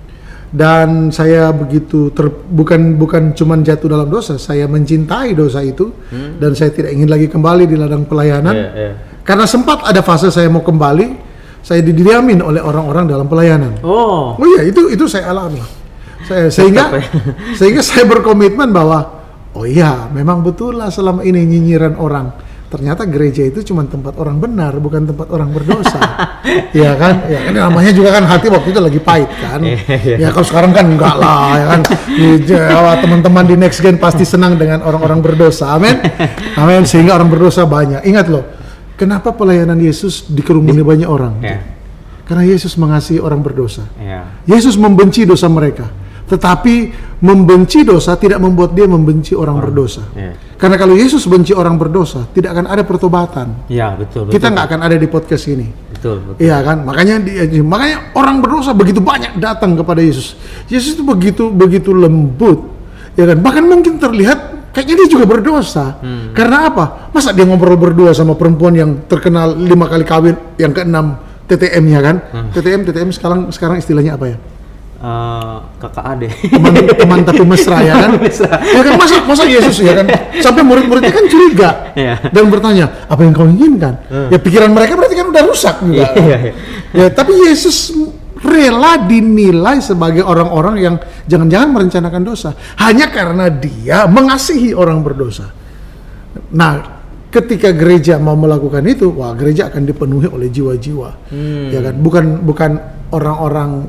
dan 0.50 1.10
saya 1.10 1.50
begitu 1.54 2.10
ter, 2.14 2.30
bukan 2.30 2.98
bukan 2.98 3.34
cuman 3.34 3.62
jatuh 3.64 3.90
dalam 3.90 4.10
dosa 4.10 4.36
saya 4.38 4.68
mencintai 4.68 5.34
dosa 5.34 5.64
itu 5.64 5.90
dan 6.38 6.52
saya 6.54 6.70
tidak 6.74 6.94
ingin 6.94 7.10
lagi 7.10 7.28
kembali 7.30 7.64
di 7.66 7.76
ladang 7.80 8.06
pelayanan 8.06 8.54
Iya, 8.54 8.70
iya. 8.76 8.94
Karena 9.30 9.46
sempat 9.46 9.86
ada 9.86 10.02
fase 10.02 10.34
saya 10.34 10.50
mau 10.50 10.66
kembali 10.66 11.30
saya 11.62 11.86
didiamin 11.86 12.42
oleh 12.42 12.66
orang-orang 12.66 13.06
dalam 13.06 13.30
pelayanan. 13.30 13.78
Oh. 13.86 14.34
oh 14.34 14.48
iya 14.58 14.66
itu 14.66 14.90
itu 14.90 15.06
saya 15.06 15.30
alami. 15.30 15.62
Saya 16.26 16.50
sehingga 16.50 16.98
ya. 16.98 17.04
sehingga 17.62 17.86
saya 17.86 18.10
berkomitmen 18.10 18.74
bahwa 18.74 19.22
oh 19.54 19.70
iya 19.70 20.10
memang 20.10 20.42
betul 20.42 20.82
lah 20.82 20.90
selama 20.90 21.22
ini 21.22 21.46
nyinyiran 21.46 21.94
orang. 22.02 22.50
Ternyata 22.70 23.06
gereja 23.10 23.42
itu 23.50 23.66
cuma 23.66 23.82
tempat 23.86 24.14
orang 24.22 24.38
benar 24.38 24.78
bukan 24.78 25.10
tempat 25.14 25.30
orang 25.30 25.54
berdosa. 25.54 26.02
Ya 26.74 26.96
kan? 26.96 27.28
Ya 27.28 27.50
kan? 27.50 27.54
Namanya 27.54 27.92
juga 27.94 28.10
kan 28.16 28.24
hati 28.26 28.48
waktu 28.48 28.72
itu 28.72 28.80
lagi 28.82 29.00
pahit 29.02 29.30
kan? 29.38 29.60
Iya, 29.60 30.16
ya 30.22 30.28
kalau 30.32 30.46
sekarang 30.48 30.72
kan 30.72 30.86
enggak 30.86 31.16
lah 31.18 31.54
ya 31.58 31.66
kan? 31.76 31.82
Teman-teman 33.04 33.44
di 33.46 33.56
next 33.60 33.84
gen 33.84 34.02
pasti 34.02 34.24
senang 34.26 34.56
dengan 34.58 34.82
orang-orang 34.82 35.20
berdosa. 35.22 35.76
Amin? 35.76 36.00
Amin 36.62 36.88
sehingga 36.88 37.18
orang 37.20 37.30
berdosa 37.30 37.68
banyak. 37.68 38.06
Ingat 38.08 38.26
loh 38.32 38.59
kenapa 39.00 39.32
pelayanan 39.32 39.80
Yesus 39.80 40.28
dikerumuni 40.28 40.84
banyak 40.84 41.08
orang 41.08 41.40
Iya. 41.40 41.60
karena 42.28 42.44
Yesus 42.44 42.76
mengasihi 42.76 43.24
orang 43.24 43.40
berdosa 43.40 43.88
Iya. 43.96 44.44
Yesus 44.44 44.76
membenci 44.76 45.24
dosa 45.24 45.48
mereka, 45.48 45.88
tetapi 46.28 46.92
membenci 47.24 47.82
dosa 47.82 48.14
tidak 48.16 48.38
membuat 48.38 48.76
dia 48.76 48.86
membenci 48.86 49.32
orang 49.34 49.58
berdosa. 49.58 50.04
Iya. 50.14 50.36
Karena 50.60 50.76
kalau 50.76 50.94
Yesus 50.94 51.24
benci 51.24 51.56
orang 51.56 51.80
berdosa, 51.80 52.28
tidak 52.36 52.52
akan 52.52 52.68
ada 52.68 52.84
pertobatan. 52.84 53.64
Betul, 53.66 54.28
betul. 54.28 54.36
Kita 54.36 54.52
nggak 54.52 54.66
akan 54.68 54.80
ada 54.84 54.96
di 55.00 55.08
podcast 55.08 55.48
ini. 55.48 55.68
betul, 55.90 56.20
betul. 56.20 56.40
Iya 56.40 56.60
kan? 56.64 56.84
Makanya 56.84 57.16
di- 57.24 57.60
makanya 57.60 58.12
orang 58.16 58.40
berdosa 58.40 58.72
begitu 58.72 59.00
banyak 59.00 59.40
datang 59.40 59.76
kepada 59.76 60.00
Yesus. 60.00 60.36
Yesus 60.68 60.96
itu 60.96 61.04
begitu 61.04 61.48
begitu 61.48 61.92
lembut, 61.92 62.60
ya 63.16 63.28
kan? 63.28 63.40
Bahkan 63.40 63.64
mungkin 63.64 64.00
terlihat 64.00 64.59
kayaknya 64.80 64.96
dia 64.96 65.10
juga 65.12 65.28
berdosa. 65.28 66.00
Karena 66.32 66.72
apa? 66.72 67.12
Masa 67.12 67.36
dia 67.36 67.44
ngobrol 67.44 67.76
berdua 67.76 68.16
sama 68.16 68.32
perempuan 68.34 68.72
yang 68.72 69.04
terkenal 69.06 69.52
lima 69.52 69.86
kali 69.86 70.08
kawin, 70.08 70.40
yang 70.56 70.72
keenam 70.72 71.20
TTM-nya 71.46 72.00
kan? 72.00 72.16
TTM 72.50 72.88
TTM 72.88 73.10
sekarang 73.12 73.40
sekarang 73.50 73.76
istilahnya 73.76 74.16
apa 74.16 74.26
ya? 74.26 74.38
Eh, 75.00 75.56
kakak 75.80 76.04
ade. 76.06 76.28
teman 76.28 76.76
teman 76.92 77.20
tapi 77.24 77.44
mesra 77.44 77.80
ya 77.80 77.96
kan 77.98 78.20
Mesra. 78.20 78.60
ya 78.60 78.84
kan 78.84 79.00
masa 79.00 79.16
masa 79.24 79.44
Yesus 79.48 79.80
ya 79.80 79.96
kan 79.96 80.04
sampai 80.38 80.60
murid-muridnya 80.60 81.08
kan 81.08 81.24
curiga 81.24 81.96
Iya. 81.96 82.20
dan 82.28 82.52
bertanya 82.52 83.08
apa 83.08 83.24
yang 83.24 83.32
kau 83.32 83.48
inginkan 83.48 83.96
ya 84.28 84.36
pikiran 84.36 84.68
mereka 84.68 85.00
berarti 85.00 85.16
kan 85.16 85.32
udah 85.32 85.44
rusak 85.48 85.76
juga 85.80 86.04
Iya, 86.04 86.38
iya. 86.44 86.52
ya 86.92 87.06
tapi 87.10 87.32
Yesus 87.32 87.96
rela 88.40 89.04
dinilai 89.04 89.84
sebagai 89.84 90.24
orang-orang 90.24 90.76
yang 90.80 90.96
jangan-jangan 91.28 91.70
merencanakan 91.76 92.22
dosa 92.24 92.50
hanya 92.80 93.12
karena 93.12 93.52
dia 93.52 94.08
mengasihi 94.08 94.72
orang 94.76 95.04
berdosa 95.04 95.52
nah 96.56 97.02
ketika 97.30 97.70
gereja 97.76 98.18
mau 98.18 98.34
melakukan 98.34 98.82
itu 98.90 99.12
wah 99.14 99.36
gereja 99.38 99.70
akan 99.70 99.86
dipenuhi 99.86 100.28
oleh 100.32 100.50
jiwa-jiwa 100.50 101.10
ya 101.70 101.80
kan 101.84 101.96
bukan 102.00 102.26
bukan 102.42 102.72
orang-orang 103.14 103.86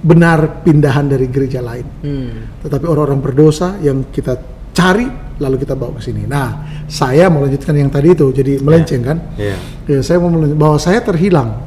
benar 0.00 0.64
pindahan 0.64 1.12
dari 1.12 1.28
gereja 1.28 1.60
lain 1.60 1.84
Hmm. 2.00 2.56
tetapi 2.64 2.88
orang-orang 2.88 3.20
berdosa 3.20 3.76
yang 3.84 4.08
kita 4.08 4.38
cari 4.72 5.30
lalu 5.40 5.56
kita 5.64 5.72
bawa 5.72 5.96
ke 5.96 6.04
sini. 6.04 6.28
Nah, 6.28 6.84
saya 6.84 7.32
mau 7.32 7.40
lanjutkan 7.40 7.72
yang 7.72 7.88
tadi 7.88 8.12
itu, 8.12 8.28
jadi 8.30 8.60
melenceng 8.60 9.02
kan? 9.02 9.18
Iya. 9.40 9.56
Ya, 9.88 10.00
saya 10.04 10.20
mau 10.20 10.28
bahwa 10.36 10.76
saya 10.76 11.00
terhilang, 11.00 11.64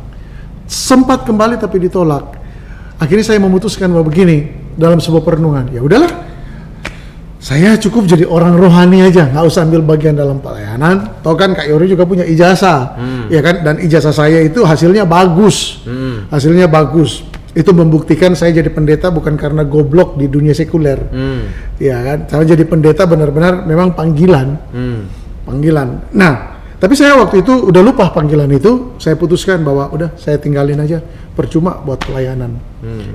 sempat 0.67 1.27
kembali 1.27 1.59
tapi 1.59 1.79
ditolak. 1.83 2.39
Akhirnya 3.01 3.25
saya 3.25 3.39
memutuskan 3.41 3.91
bahwa 3.91 4.07
begini 4.07 4.47
dalam 4.79 4.97
sebuah 5.01 5.23
perenungan, 5.25 5.69
ya 5.75 5.83
udahlah, 5.83 6.09
saya 7.43 7.75
cukup 7.75 8.07
jadi 8.07 8.23
orang 8.23 8.55
rohani 8.55 9.03
aja, 9.03 9.27
nggak 9.27 9.43
usah 9.43 9.67
ambil 9.67 9.83
bagian 9.83 10.15
dalam 10.15 10.39
pelayanan. 10.39 11.19
Tahu 11.19 11.35
kan 11.35 11.51
Kak 11.51 11.67
Yori 11.67 11.91
juga 11.91 12.07
punya 12.07 12.23
ijazah, 12.23 12.95
ya 13.27 13.43
kan? 13.43 13.59
Dan 13.67 13.83
ijazah 13.83 14.15
saya 14.15 14.39
itu 14.39 14.63
hasilnya 14.63 15.03
bagus, 15.03 15.83
Hmm. 15.83 16.31
hasilnya 16.31 16.71
bagus. 16.71 17.27
Itu 17.51 17.75
membuktikan 17.75 18.33
saya 18.33 18.55
jadi 18.55 18.71
pendeta 18.71 19.11
bukan 19.11 19.35
karena 19.35 19.67
goblok 19.67 20.15
di 20.15 20.31
dunia 20.31 20.55
sekuler, 20.55 21.03
Hmm. 21.11 21.51
ya 21.83 21.99
kan? 21.99 22.31
Saya 22.31 22.55
jadi 22.55 22.63
pendeta 22.63 23.03
benar-benar 23.03 23.67
memang 23.67 23.91
panggilan, 23.91 24.47
Hmm. 24.71 25.11
panggilan. 25.43 26.15
Nah, 26.15 26.52
tapi 26.83 26.99
saya 26.99 27.15
waktu 27.15 27.39
itu 27.47 27.71
udah 27.71 27.79
lupa 27.79 28.11
panggilan 28.11 28.51
itu, 28.51 28.99
saya 28.99 29.15
putuskan 29.15 29.63
bahwa 29.63 29.87
udah 29.87 30.19
saya 30.19 30.35
tinggalin 30.35 30.83
aja, 30.83 30.99
percuma 31.31 31.79
buat 31.79 32.03
pelayanan. 32.03 32.59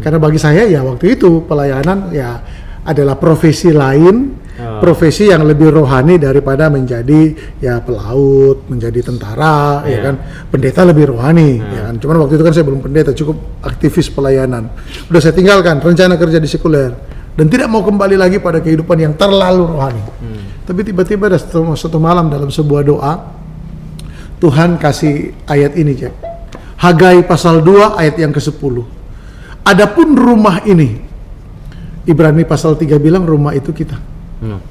Karena 0.01 0.17
bagi 0.17 0.41
saya 0.41 0.65
ya 0.65 0.81
waktu 0.81 1.21
itu 1.21 1.45
pelayanan 1.45 2.09
ya 2.09 2.41
adalah 2.89 3.21
profesi 3.21 3.69
lain, 3.69 4.41
Oh. 4.59 4.83
profesi 4.83 5.31
yang 5.31 5.47
lebih 5.47 5.71
rohani 5.71 6.19
daripada 6.19 6.67
menjadi 6.67 7.31
ya 7.63 7.79
pelaut, 7.79 8.67
menjadi 8.67 9.07
tentara, 9.07 9.87
ya 9.87 9.95
Iya. 9.95 9.99
kan. 10.03 10.15
Pendeta 10.51 10.83
lebih 10.83 11.15
rohani, 11.15 11.63
ya 11.63 11.87
kan. 11.87 11.95
Cuman 12.03 12.27
waktu 12.27 12.35
itu 12.35 12.43
kan 12.43 12.51
saya 12.51 12.67
belum 12.67 12.83
pendeta, 12.83 13.15
cukup 13.15 13.39
aktivis 13.63 14.11
pelayanan. 14.11 14.67
Udah 15.07 15.21
saya 15.23 15.31
tinggalkan 15.31 15.79
rencana 15.79 16.19
kerja 16.19 16.43
di 16.43 16.51
sekuler 16.51 16.91
dan 17.39 17.47
tidak 17.47 17.71
mau 17.71 17.87
kembali 17.87 18.19
lagi 18.19 18.43
pada 18.43 18.59
kehidupan 18.59 18.99
yang 18.99 19.15
terlalu 19.15 19.63
rohani. 19.79 20.03
Tapi 20.67 20.81
tiba-tiba 20.83 21.31
ada 21.31 21.39
satu, 21.39 21.63
satu 21.79 22.03
malam 22.03 22.27
dalam 22.27 22.51
sebuah 22.51 22.83
doa 22.83 23.13
Tuhan 24.39 24.79
kasih 24.79 25.35
ayat 25.51 25.75
ini, 25.75 25.93
Jack. 25.99 26.15
Hagai 26.79 27.27
pasal 27.27 27.61
2 27.63 27.99
ayat 27.99 28.17
yang 28.23 28.31
ke-10. 28.31 28.75
Adapun 29.67 30.15
rumah 30.15 30.63
ini 30.63 31.09
Ibrani 32.09 32.47
pasal 32.49 32.79
3 32.79 32.97
bilang 32.97 33.29
rumah 33.29 33.53
itu 33.53 33.69
kita. 33.75 33.99
Hmm. 34.41 34.63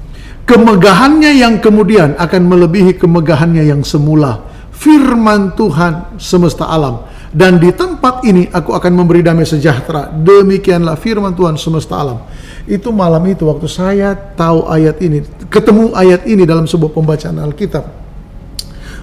Kemegahannya 0.42 1.38
yang 1.38 1.60
kemudian 1.62 2.18
akan 2.18 2.42
melebihi 2.48 2.98
kemegahannya 2.98 3.62
yang 3.68 3.86
semula. 3.86 4.42
Firman 4.74 5.54
Tuhan 5.54 6.18
semesta 6.18 6.66
alam. 6.66 7.04
Dan 7.28 7.60
di 7.60 7.68
tempat 7.76 8.24
ini 8.24 8.48
aku 8.48 8.72
akan 8.72 8.92
memberi 9.04 9.20
damai 9.20 9.44
sejahtera. 9.44 10.08
Demikianlah 10.08 10.96
firman 10.96 11.36
Tuhan 11.36 11.60
semesta 11.60 12.00
alam. 12.00 12.24
Itu 12.64 12.88
malam 12.88 13.20
itu 13.28 13.44
waktu 13.44 13.68
saya 13.68 14.16
tahu 14.16 14.64
ayat 14.64 14.96
ini, 15.04 15.20
ketemu 15.52 15.92
ayat 15.92 16.24
ini 16.24 16.48
dalam 16.48 16.64
sebuah 16.64 16.90
pembacaan 16.96 17.36
Alkitab. 17.44 18.07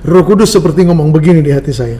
Roh 0.06 0.24
Kudus 0.24 0.54
seperti 0.54 0.86
ngomong 0.86 1.10
begini 1.10 1.42
di 1.42 1.50
hati 1.50 1.74
saya. 1.74 1.98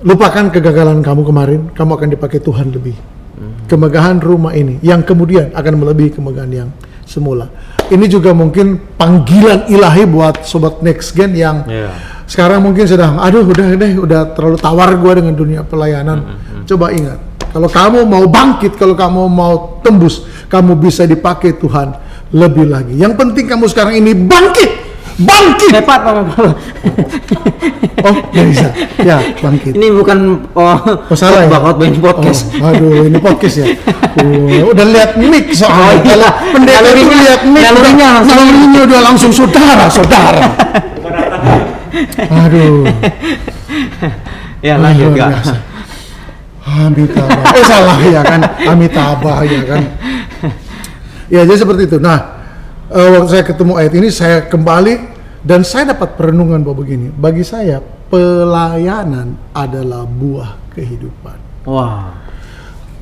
Lupakan 0.00 0.48
kegagalan 0.48 1.04
kamu 1.04 1.22
kemarin, 1.28 1.60
kamu 1.76 1.90
akan 1.92 2.08
dipakai 2.08 2.40
Tuhan 2.40 2.72
lebih. 2.72 2.96
Kemegahan 3.68 4.20
rumah 4.20 4.52
ini 4.52 4.80
yang 4.80 5.04
kemudian 5.04 5.52
akan 5.52 5.74
melebihi 5.76 6.16
kemegahan 6.16 6.52
yang 6.52 6.68
semula. 7.04 7.48
Ini 7.88 8.04
juga 8.08 8.32
mungkin 8.32 8.80
panggilan 8.96 9.68
ilahi 9.68 10.04
buat 10.08 10.44
sobat 10.44 10.80
next 10.80 11.12
gen 11.12 11.36
yang 11.36 11.64
Iya. 11.68 11.92
sekarang 12.24 12.64
mungkin 12.64 12.88
sedang, 12.88 13.20
aduh 13.20 13.44
udah 13.44 13.76
deh, 13.76 13.92
udah 13.96 14.32
terlalu 14.32 14.56
tawar 14.56 14.94
gue 14.96 15.12
dengan 15.20 15.34
dunia 15.36 15.60
pelayanan. 15.64 16.18
Hmm, 16.22 16.64
Coba 16.64 16.94
ingat, 16.94 17.18
kalau 17.50 17.66
kamu 17.66 17.98
mau 18.06 18.24
bangkit, 18.30 18.78
kalau 18.78 18.94
kamu 18.94 19.26
mau 19.26 19.82
tembus, 19.82 20.22
kamu 20.46 20.78
bisa 20.78 21.02
dipakai 21.04 21.58
Tuhan 21.58 21.92
lebih 22.30 22.70
lagi. 22.70 22.94
Yang 22.94 23.18
penting 23.18 23.44
kamu 23.50 23.66
sekarang 23.66 23.98
ini 23.98 24.14
bangkit, 24.14 24.70
bangkit. 25.24 25.70
Hebat 25.76 26.00
Pak. 26.02 26.14
Oh, 28.00 28.16
ya 28.32 28.42
bisa, 28.48 28.68
ya 29.04 29.20
bangkit. 29.44 29.76
Ini 29.76 29.92
bukan 29.92 30.48
oh, 30.56 30.78
Oh 30.80 31.12
salah 31.12 31.44
ya? 31.44 31.52
khotbah, 31.52 31.60
khotbahin 31.68 32.00
podcast. 32.00 32.48
Oh, 32.56 32.72
aduh, 32.72 33.04
ini 33.04 33.18
podcast 33.20 33.60
ya. 33.60 33.66
Oh, 34.24 34.72
udah 34.72 34.86
lihat 34.88 35.20
mic 35.20 35.52
soalnya. 35.52 36.00
Oh, 36.00 36.16
iya. 36.16 36.30
Pendeta 36.48 36.88
itu 36.96 37.12
lihat 37.12 37.42
mic, 37.44 37.60
nalurinya 37.60 38.06
langsung. 38.16 38.36
nalurinya 38.40 38.80
udah 38.88 39.00
langsung 39.04 39.32
saudara, 39.36 39.84
saudara. 39.92 40.48
Aduh. 42.48 42.88
Ya 44.64 44.80
lanjut 44.80 45.12
biasa. 45.12 45.54
Amitabha. 46.64 47.42
Eh 47.52 47.64
salah 47.68 47.98
ya 48.00 48.22
kan, 48.24 48.40
Amitabha 48.64 49.34
ya 49.44 49.60
kan. 49.68 49.82
Ya 51.30 51.46
jadi 51.46 51.62
seperti 51.62 51.86
itu. 51.86 52.02
Nah, 52.02 52.39
eh, 52.90 53.08
waktu 53.14 53.28
saya 53.30 53.44
ketemu 53.46 53.72
ayat 53.78 53.92
ini 53.94 54.08
saya 54.10 54.36
kembali 54.50 54.94
dan 55.40 55.64
saya 55.64 55.96
dapat 55.96 56.18
perenungan 56.20 56.60
bahwa 56.60 56.84
begini. 56.84 57.08
Bagi 57.08 57.40
saya 57.46 57.80
pelayanan 58.10 59.38
adalah 59.56 60.04
buah 60.04 60.74
kehidupan. 60.74 61.38
Wah. 61.64 62.12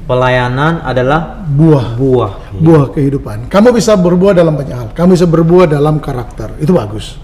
Pelayanan 0.09 0.81
adalah 0.89 1.45
Buah 1.45 1.93
buah. 2.01 2.33
buah 2.57 2.85
kehidupan. 2.97 3.53
Kamu 3.53 3.77
bisa 3.77 3.93
berbuah 3.93 4.33
dalam 4.33 4.57
banyak 4.57 4.73
hal. 4.73 4.89
Kamu 4.97 5.13
bisa 5.13 5.29
berbuah 5.29 5.69
dalam 5.69 6.01
karakter. 6.01 6.57
Itu 6.57 6.73
bagus. 6.73 7.21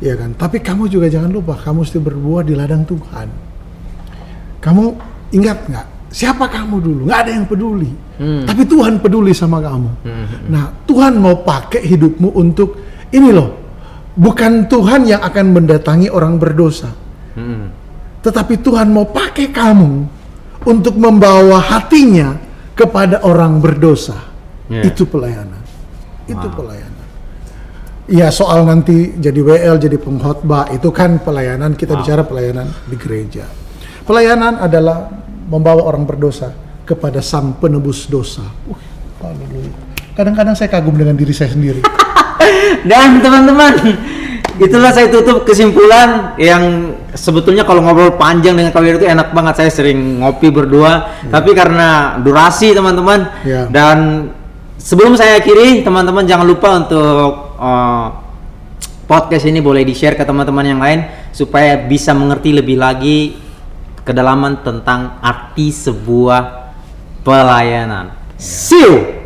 Ya 0.00 0.16
kan? 0.16 0.32
Tapi 0.32 0.64
kamu 0.64 0.88
juga 0.88 1.12
jangan 1.12 1.28
lupa 1.28 1.60
kamu 1.60 1.84
mesti 1.84 2.00
berbuah 2.00 2.40
di 2.40 2.56
ladang 2.56 2.88
Tuhan. 2.88 3.28
Kamu 4.64 4.84
ingat 5.36 5.58
nggak? 5.68 5.86
Siapa 6.12 6.44
kamu 6.46 6.76
dulu? 6.78 7.00
Nggak 7.08 7.20
ada 7.24 7.30
yang 7.32 7.46
peduli. 7.48 7.90
Tapi 8.20 8.62
Tuhan 8.68 9.00
peduli 9.00 9.32
sama 9.32 9.58
kamu. 9.64 9.90
Nah, 10.52 10.84
Tuhan 10.84 11.16
mau 11.16 11.40
pakai 11.40 11.82
hidupmu 11.82 12.36
untuk 12.36 12.76
ini 13.10 13.32
loh. 13.32 13.50
Bukan 14.12 14.68
Tuhan 14.68 15.08
yang 15.08 15.24
akan 15.24 15.46
mendatangi 15.56 16.12
orang 16.12 16.36
berdosa. 16.36 16.92
Hmm. 17.32 17.72
Tetapi 18.20 18.60
Tuhan 18.60 18.92
mau 18.92 19.08
pakai 19.08 19.48
kamu 19.48 19.92
untuk 20.68 20.94
membawa 21.00 21.58
hatinya 21.58 22.36
kepada 22.76 23.24
orang 23.24 23.58
berdosa. 23.58 24.20
Ya. 24.68 24.84
Itu 24.84 25.08
pelayanan. 25.08 25.60
Itu 26.28 26.46
pelayanan. 26.52 27.04
Ya 28.10 28.28
soal 28.28 28.68
nanti 28.68 29.16
jadi 29.16 29.40
WL, 29.40 29.80
jadi 29.80 29.96
pengkhotbah 29.96 30.68
itu 30.76 30.92
kan 30.92 31.16
pelayanan. 31.24 31.72
Kita 31.72 31.96
bicara 31.96 32.22
pelayanan 32.22 32.68
di 32.84 32.96
gereja. 33.00 33.48
Pelayanan 34.02 34.58
adalah 34.58 35.08
membawa 35.52 35.84
orang 35.84 36.08
berdosa 36.08 36.56
kepada 36.88 37.20
Sang 37.20 37.60
Penebus 37.60 38.08
dosa. 38.08 38.40
Uh, 38.64 38.80
haleluya. 39.20 39.68
Kadang-kadang 40.16 40.56
saya 40.56 40.72
kagum 40.72 40.96
dengan 40.96 41.12
diri 41.12 41.36
saya 41.36 41.52
sendiri. 41.52 41.84
Dan 42.88 43.20
teman-teman, 43.20 43.72
itulah 44.56 44.90
saya 44.96 45.12
tutup 45.12 45.44
kesimpulan 45.44 46.36
yang 46.40 46.96
sebetulnya 47.12 47.68
kalau 47.68 47.84
ngobrol 47.84 48.16
panjang 48.16 48.56
dengan 48.56 48.72
kalian 48.72 48.96
itu 48.96 49.08
enak 49.08 49.28
banget. 49.36 49.54
Saya 49.60 49.70
sering 49.70 50.24
ngopi 50.24 50.48
berdua, 50.48 51.20
tapi 51.28 51.52
karena 51.52 52.16
durasi 52.20 52.72
teman-teman 52.72 53.44
Ya. 53.44 53.68
dan 53.68 54.28
sebelum 54.80 55.14
saya 55.14 55.38
akhiri, 55.38 55.86
teman-teman 55.86 56.26
jangan 56.26 56.46
lupa 56.48 56.68
untuk 56.82 57.56
uh, 57.60 58.06
podcast 59.06 59.44
ini 59.46 59.60
boleh 59.60 59.86
di-share 59.86 60.16
ke 60.18 60.24
teman-teman 60.24 60.64
yang 60.66 60.80
lain 60.80 61.04
supaya 61.30 61.78
bisa 61.78 62.12
mengerti 62.12 62.50
lebih 62.52 62.76
lagi 62.80 63.36
kedalaman 64.02 64.60
tentang 64.66 65.22
arti 65.22 65.70
sebuah 65.70 66.74
pelayanan. 67.22 68.10
See 68.36 68.82
you. 68.82 69.21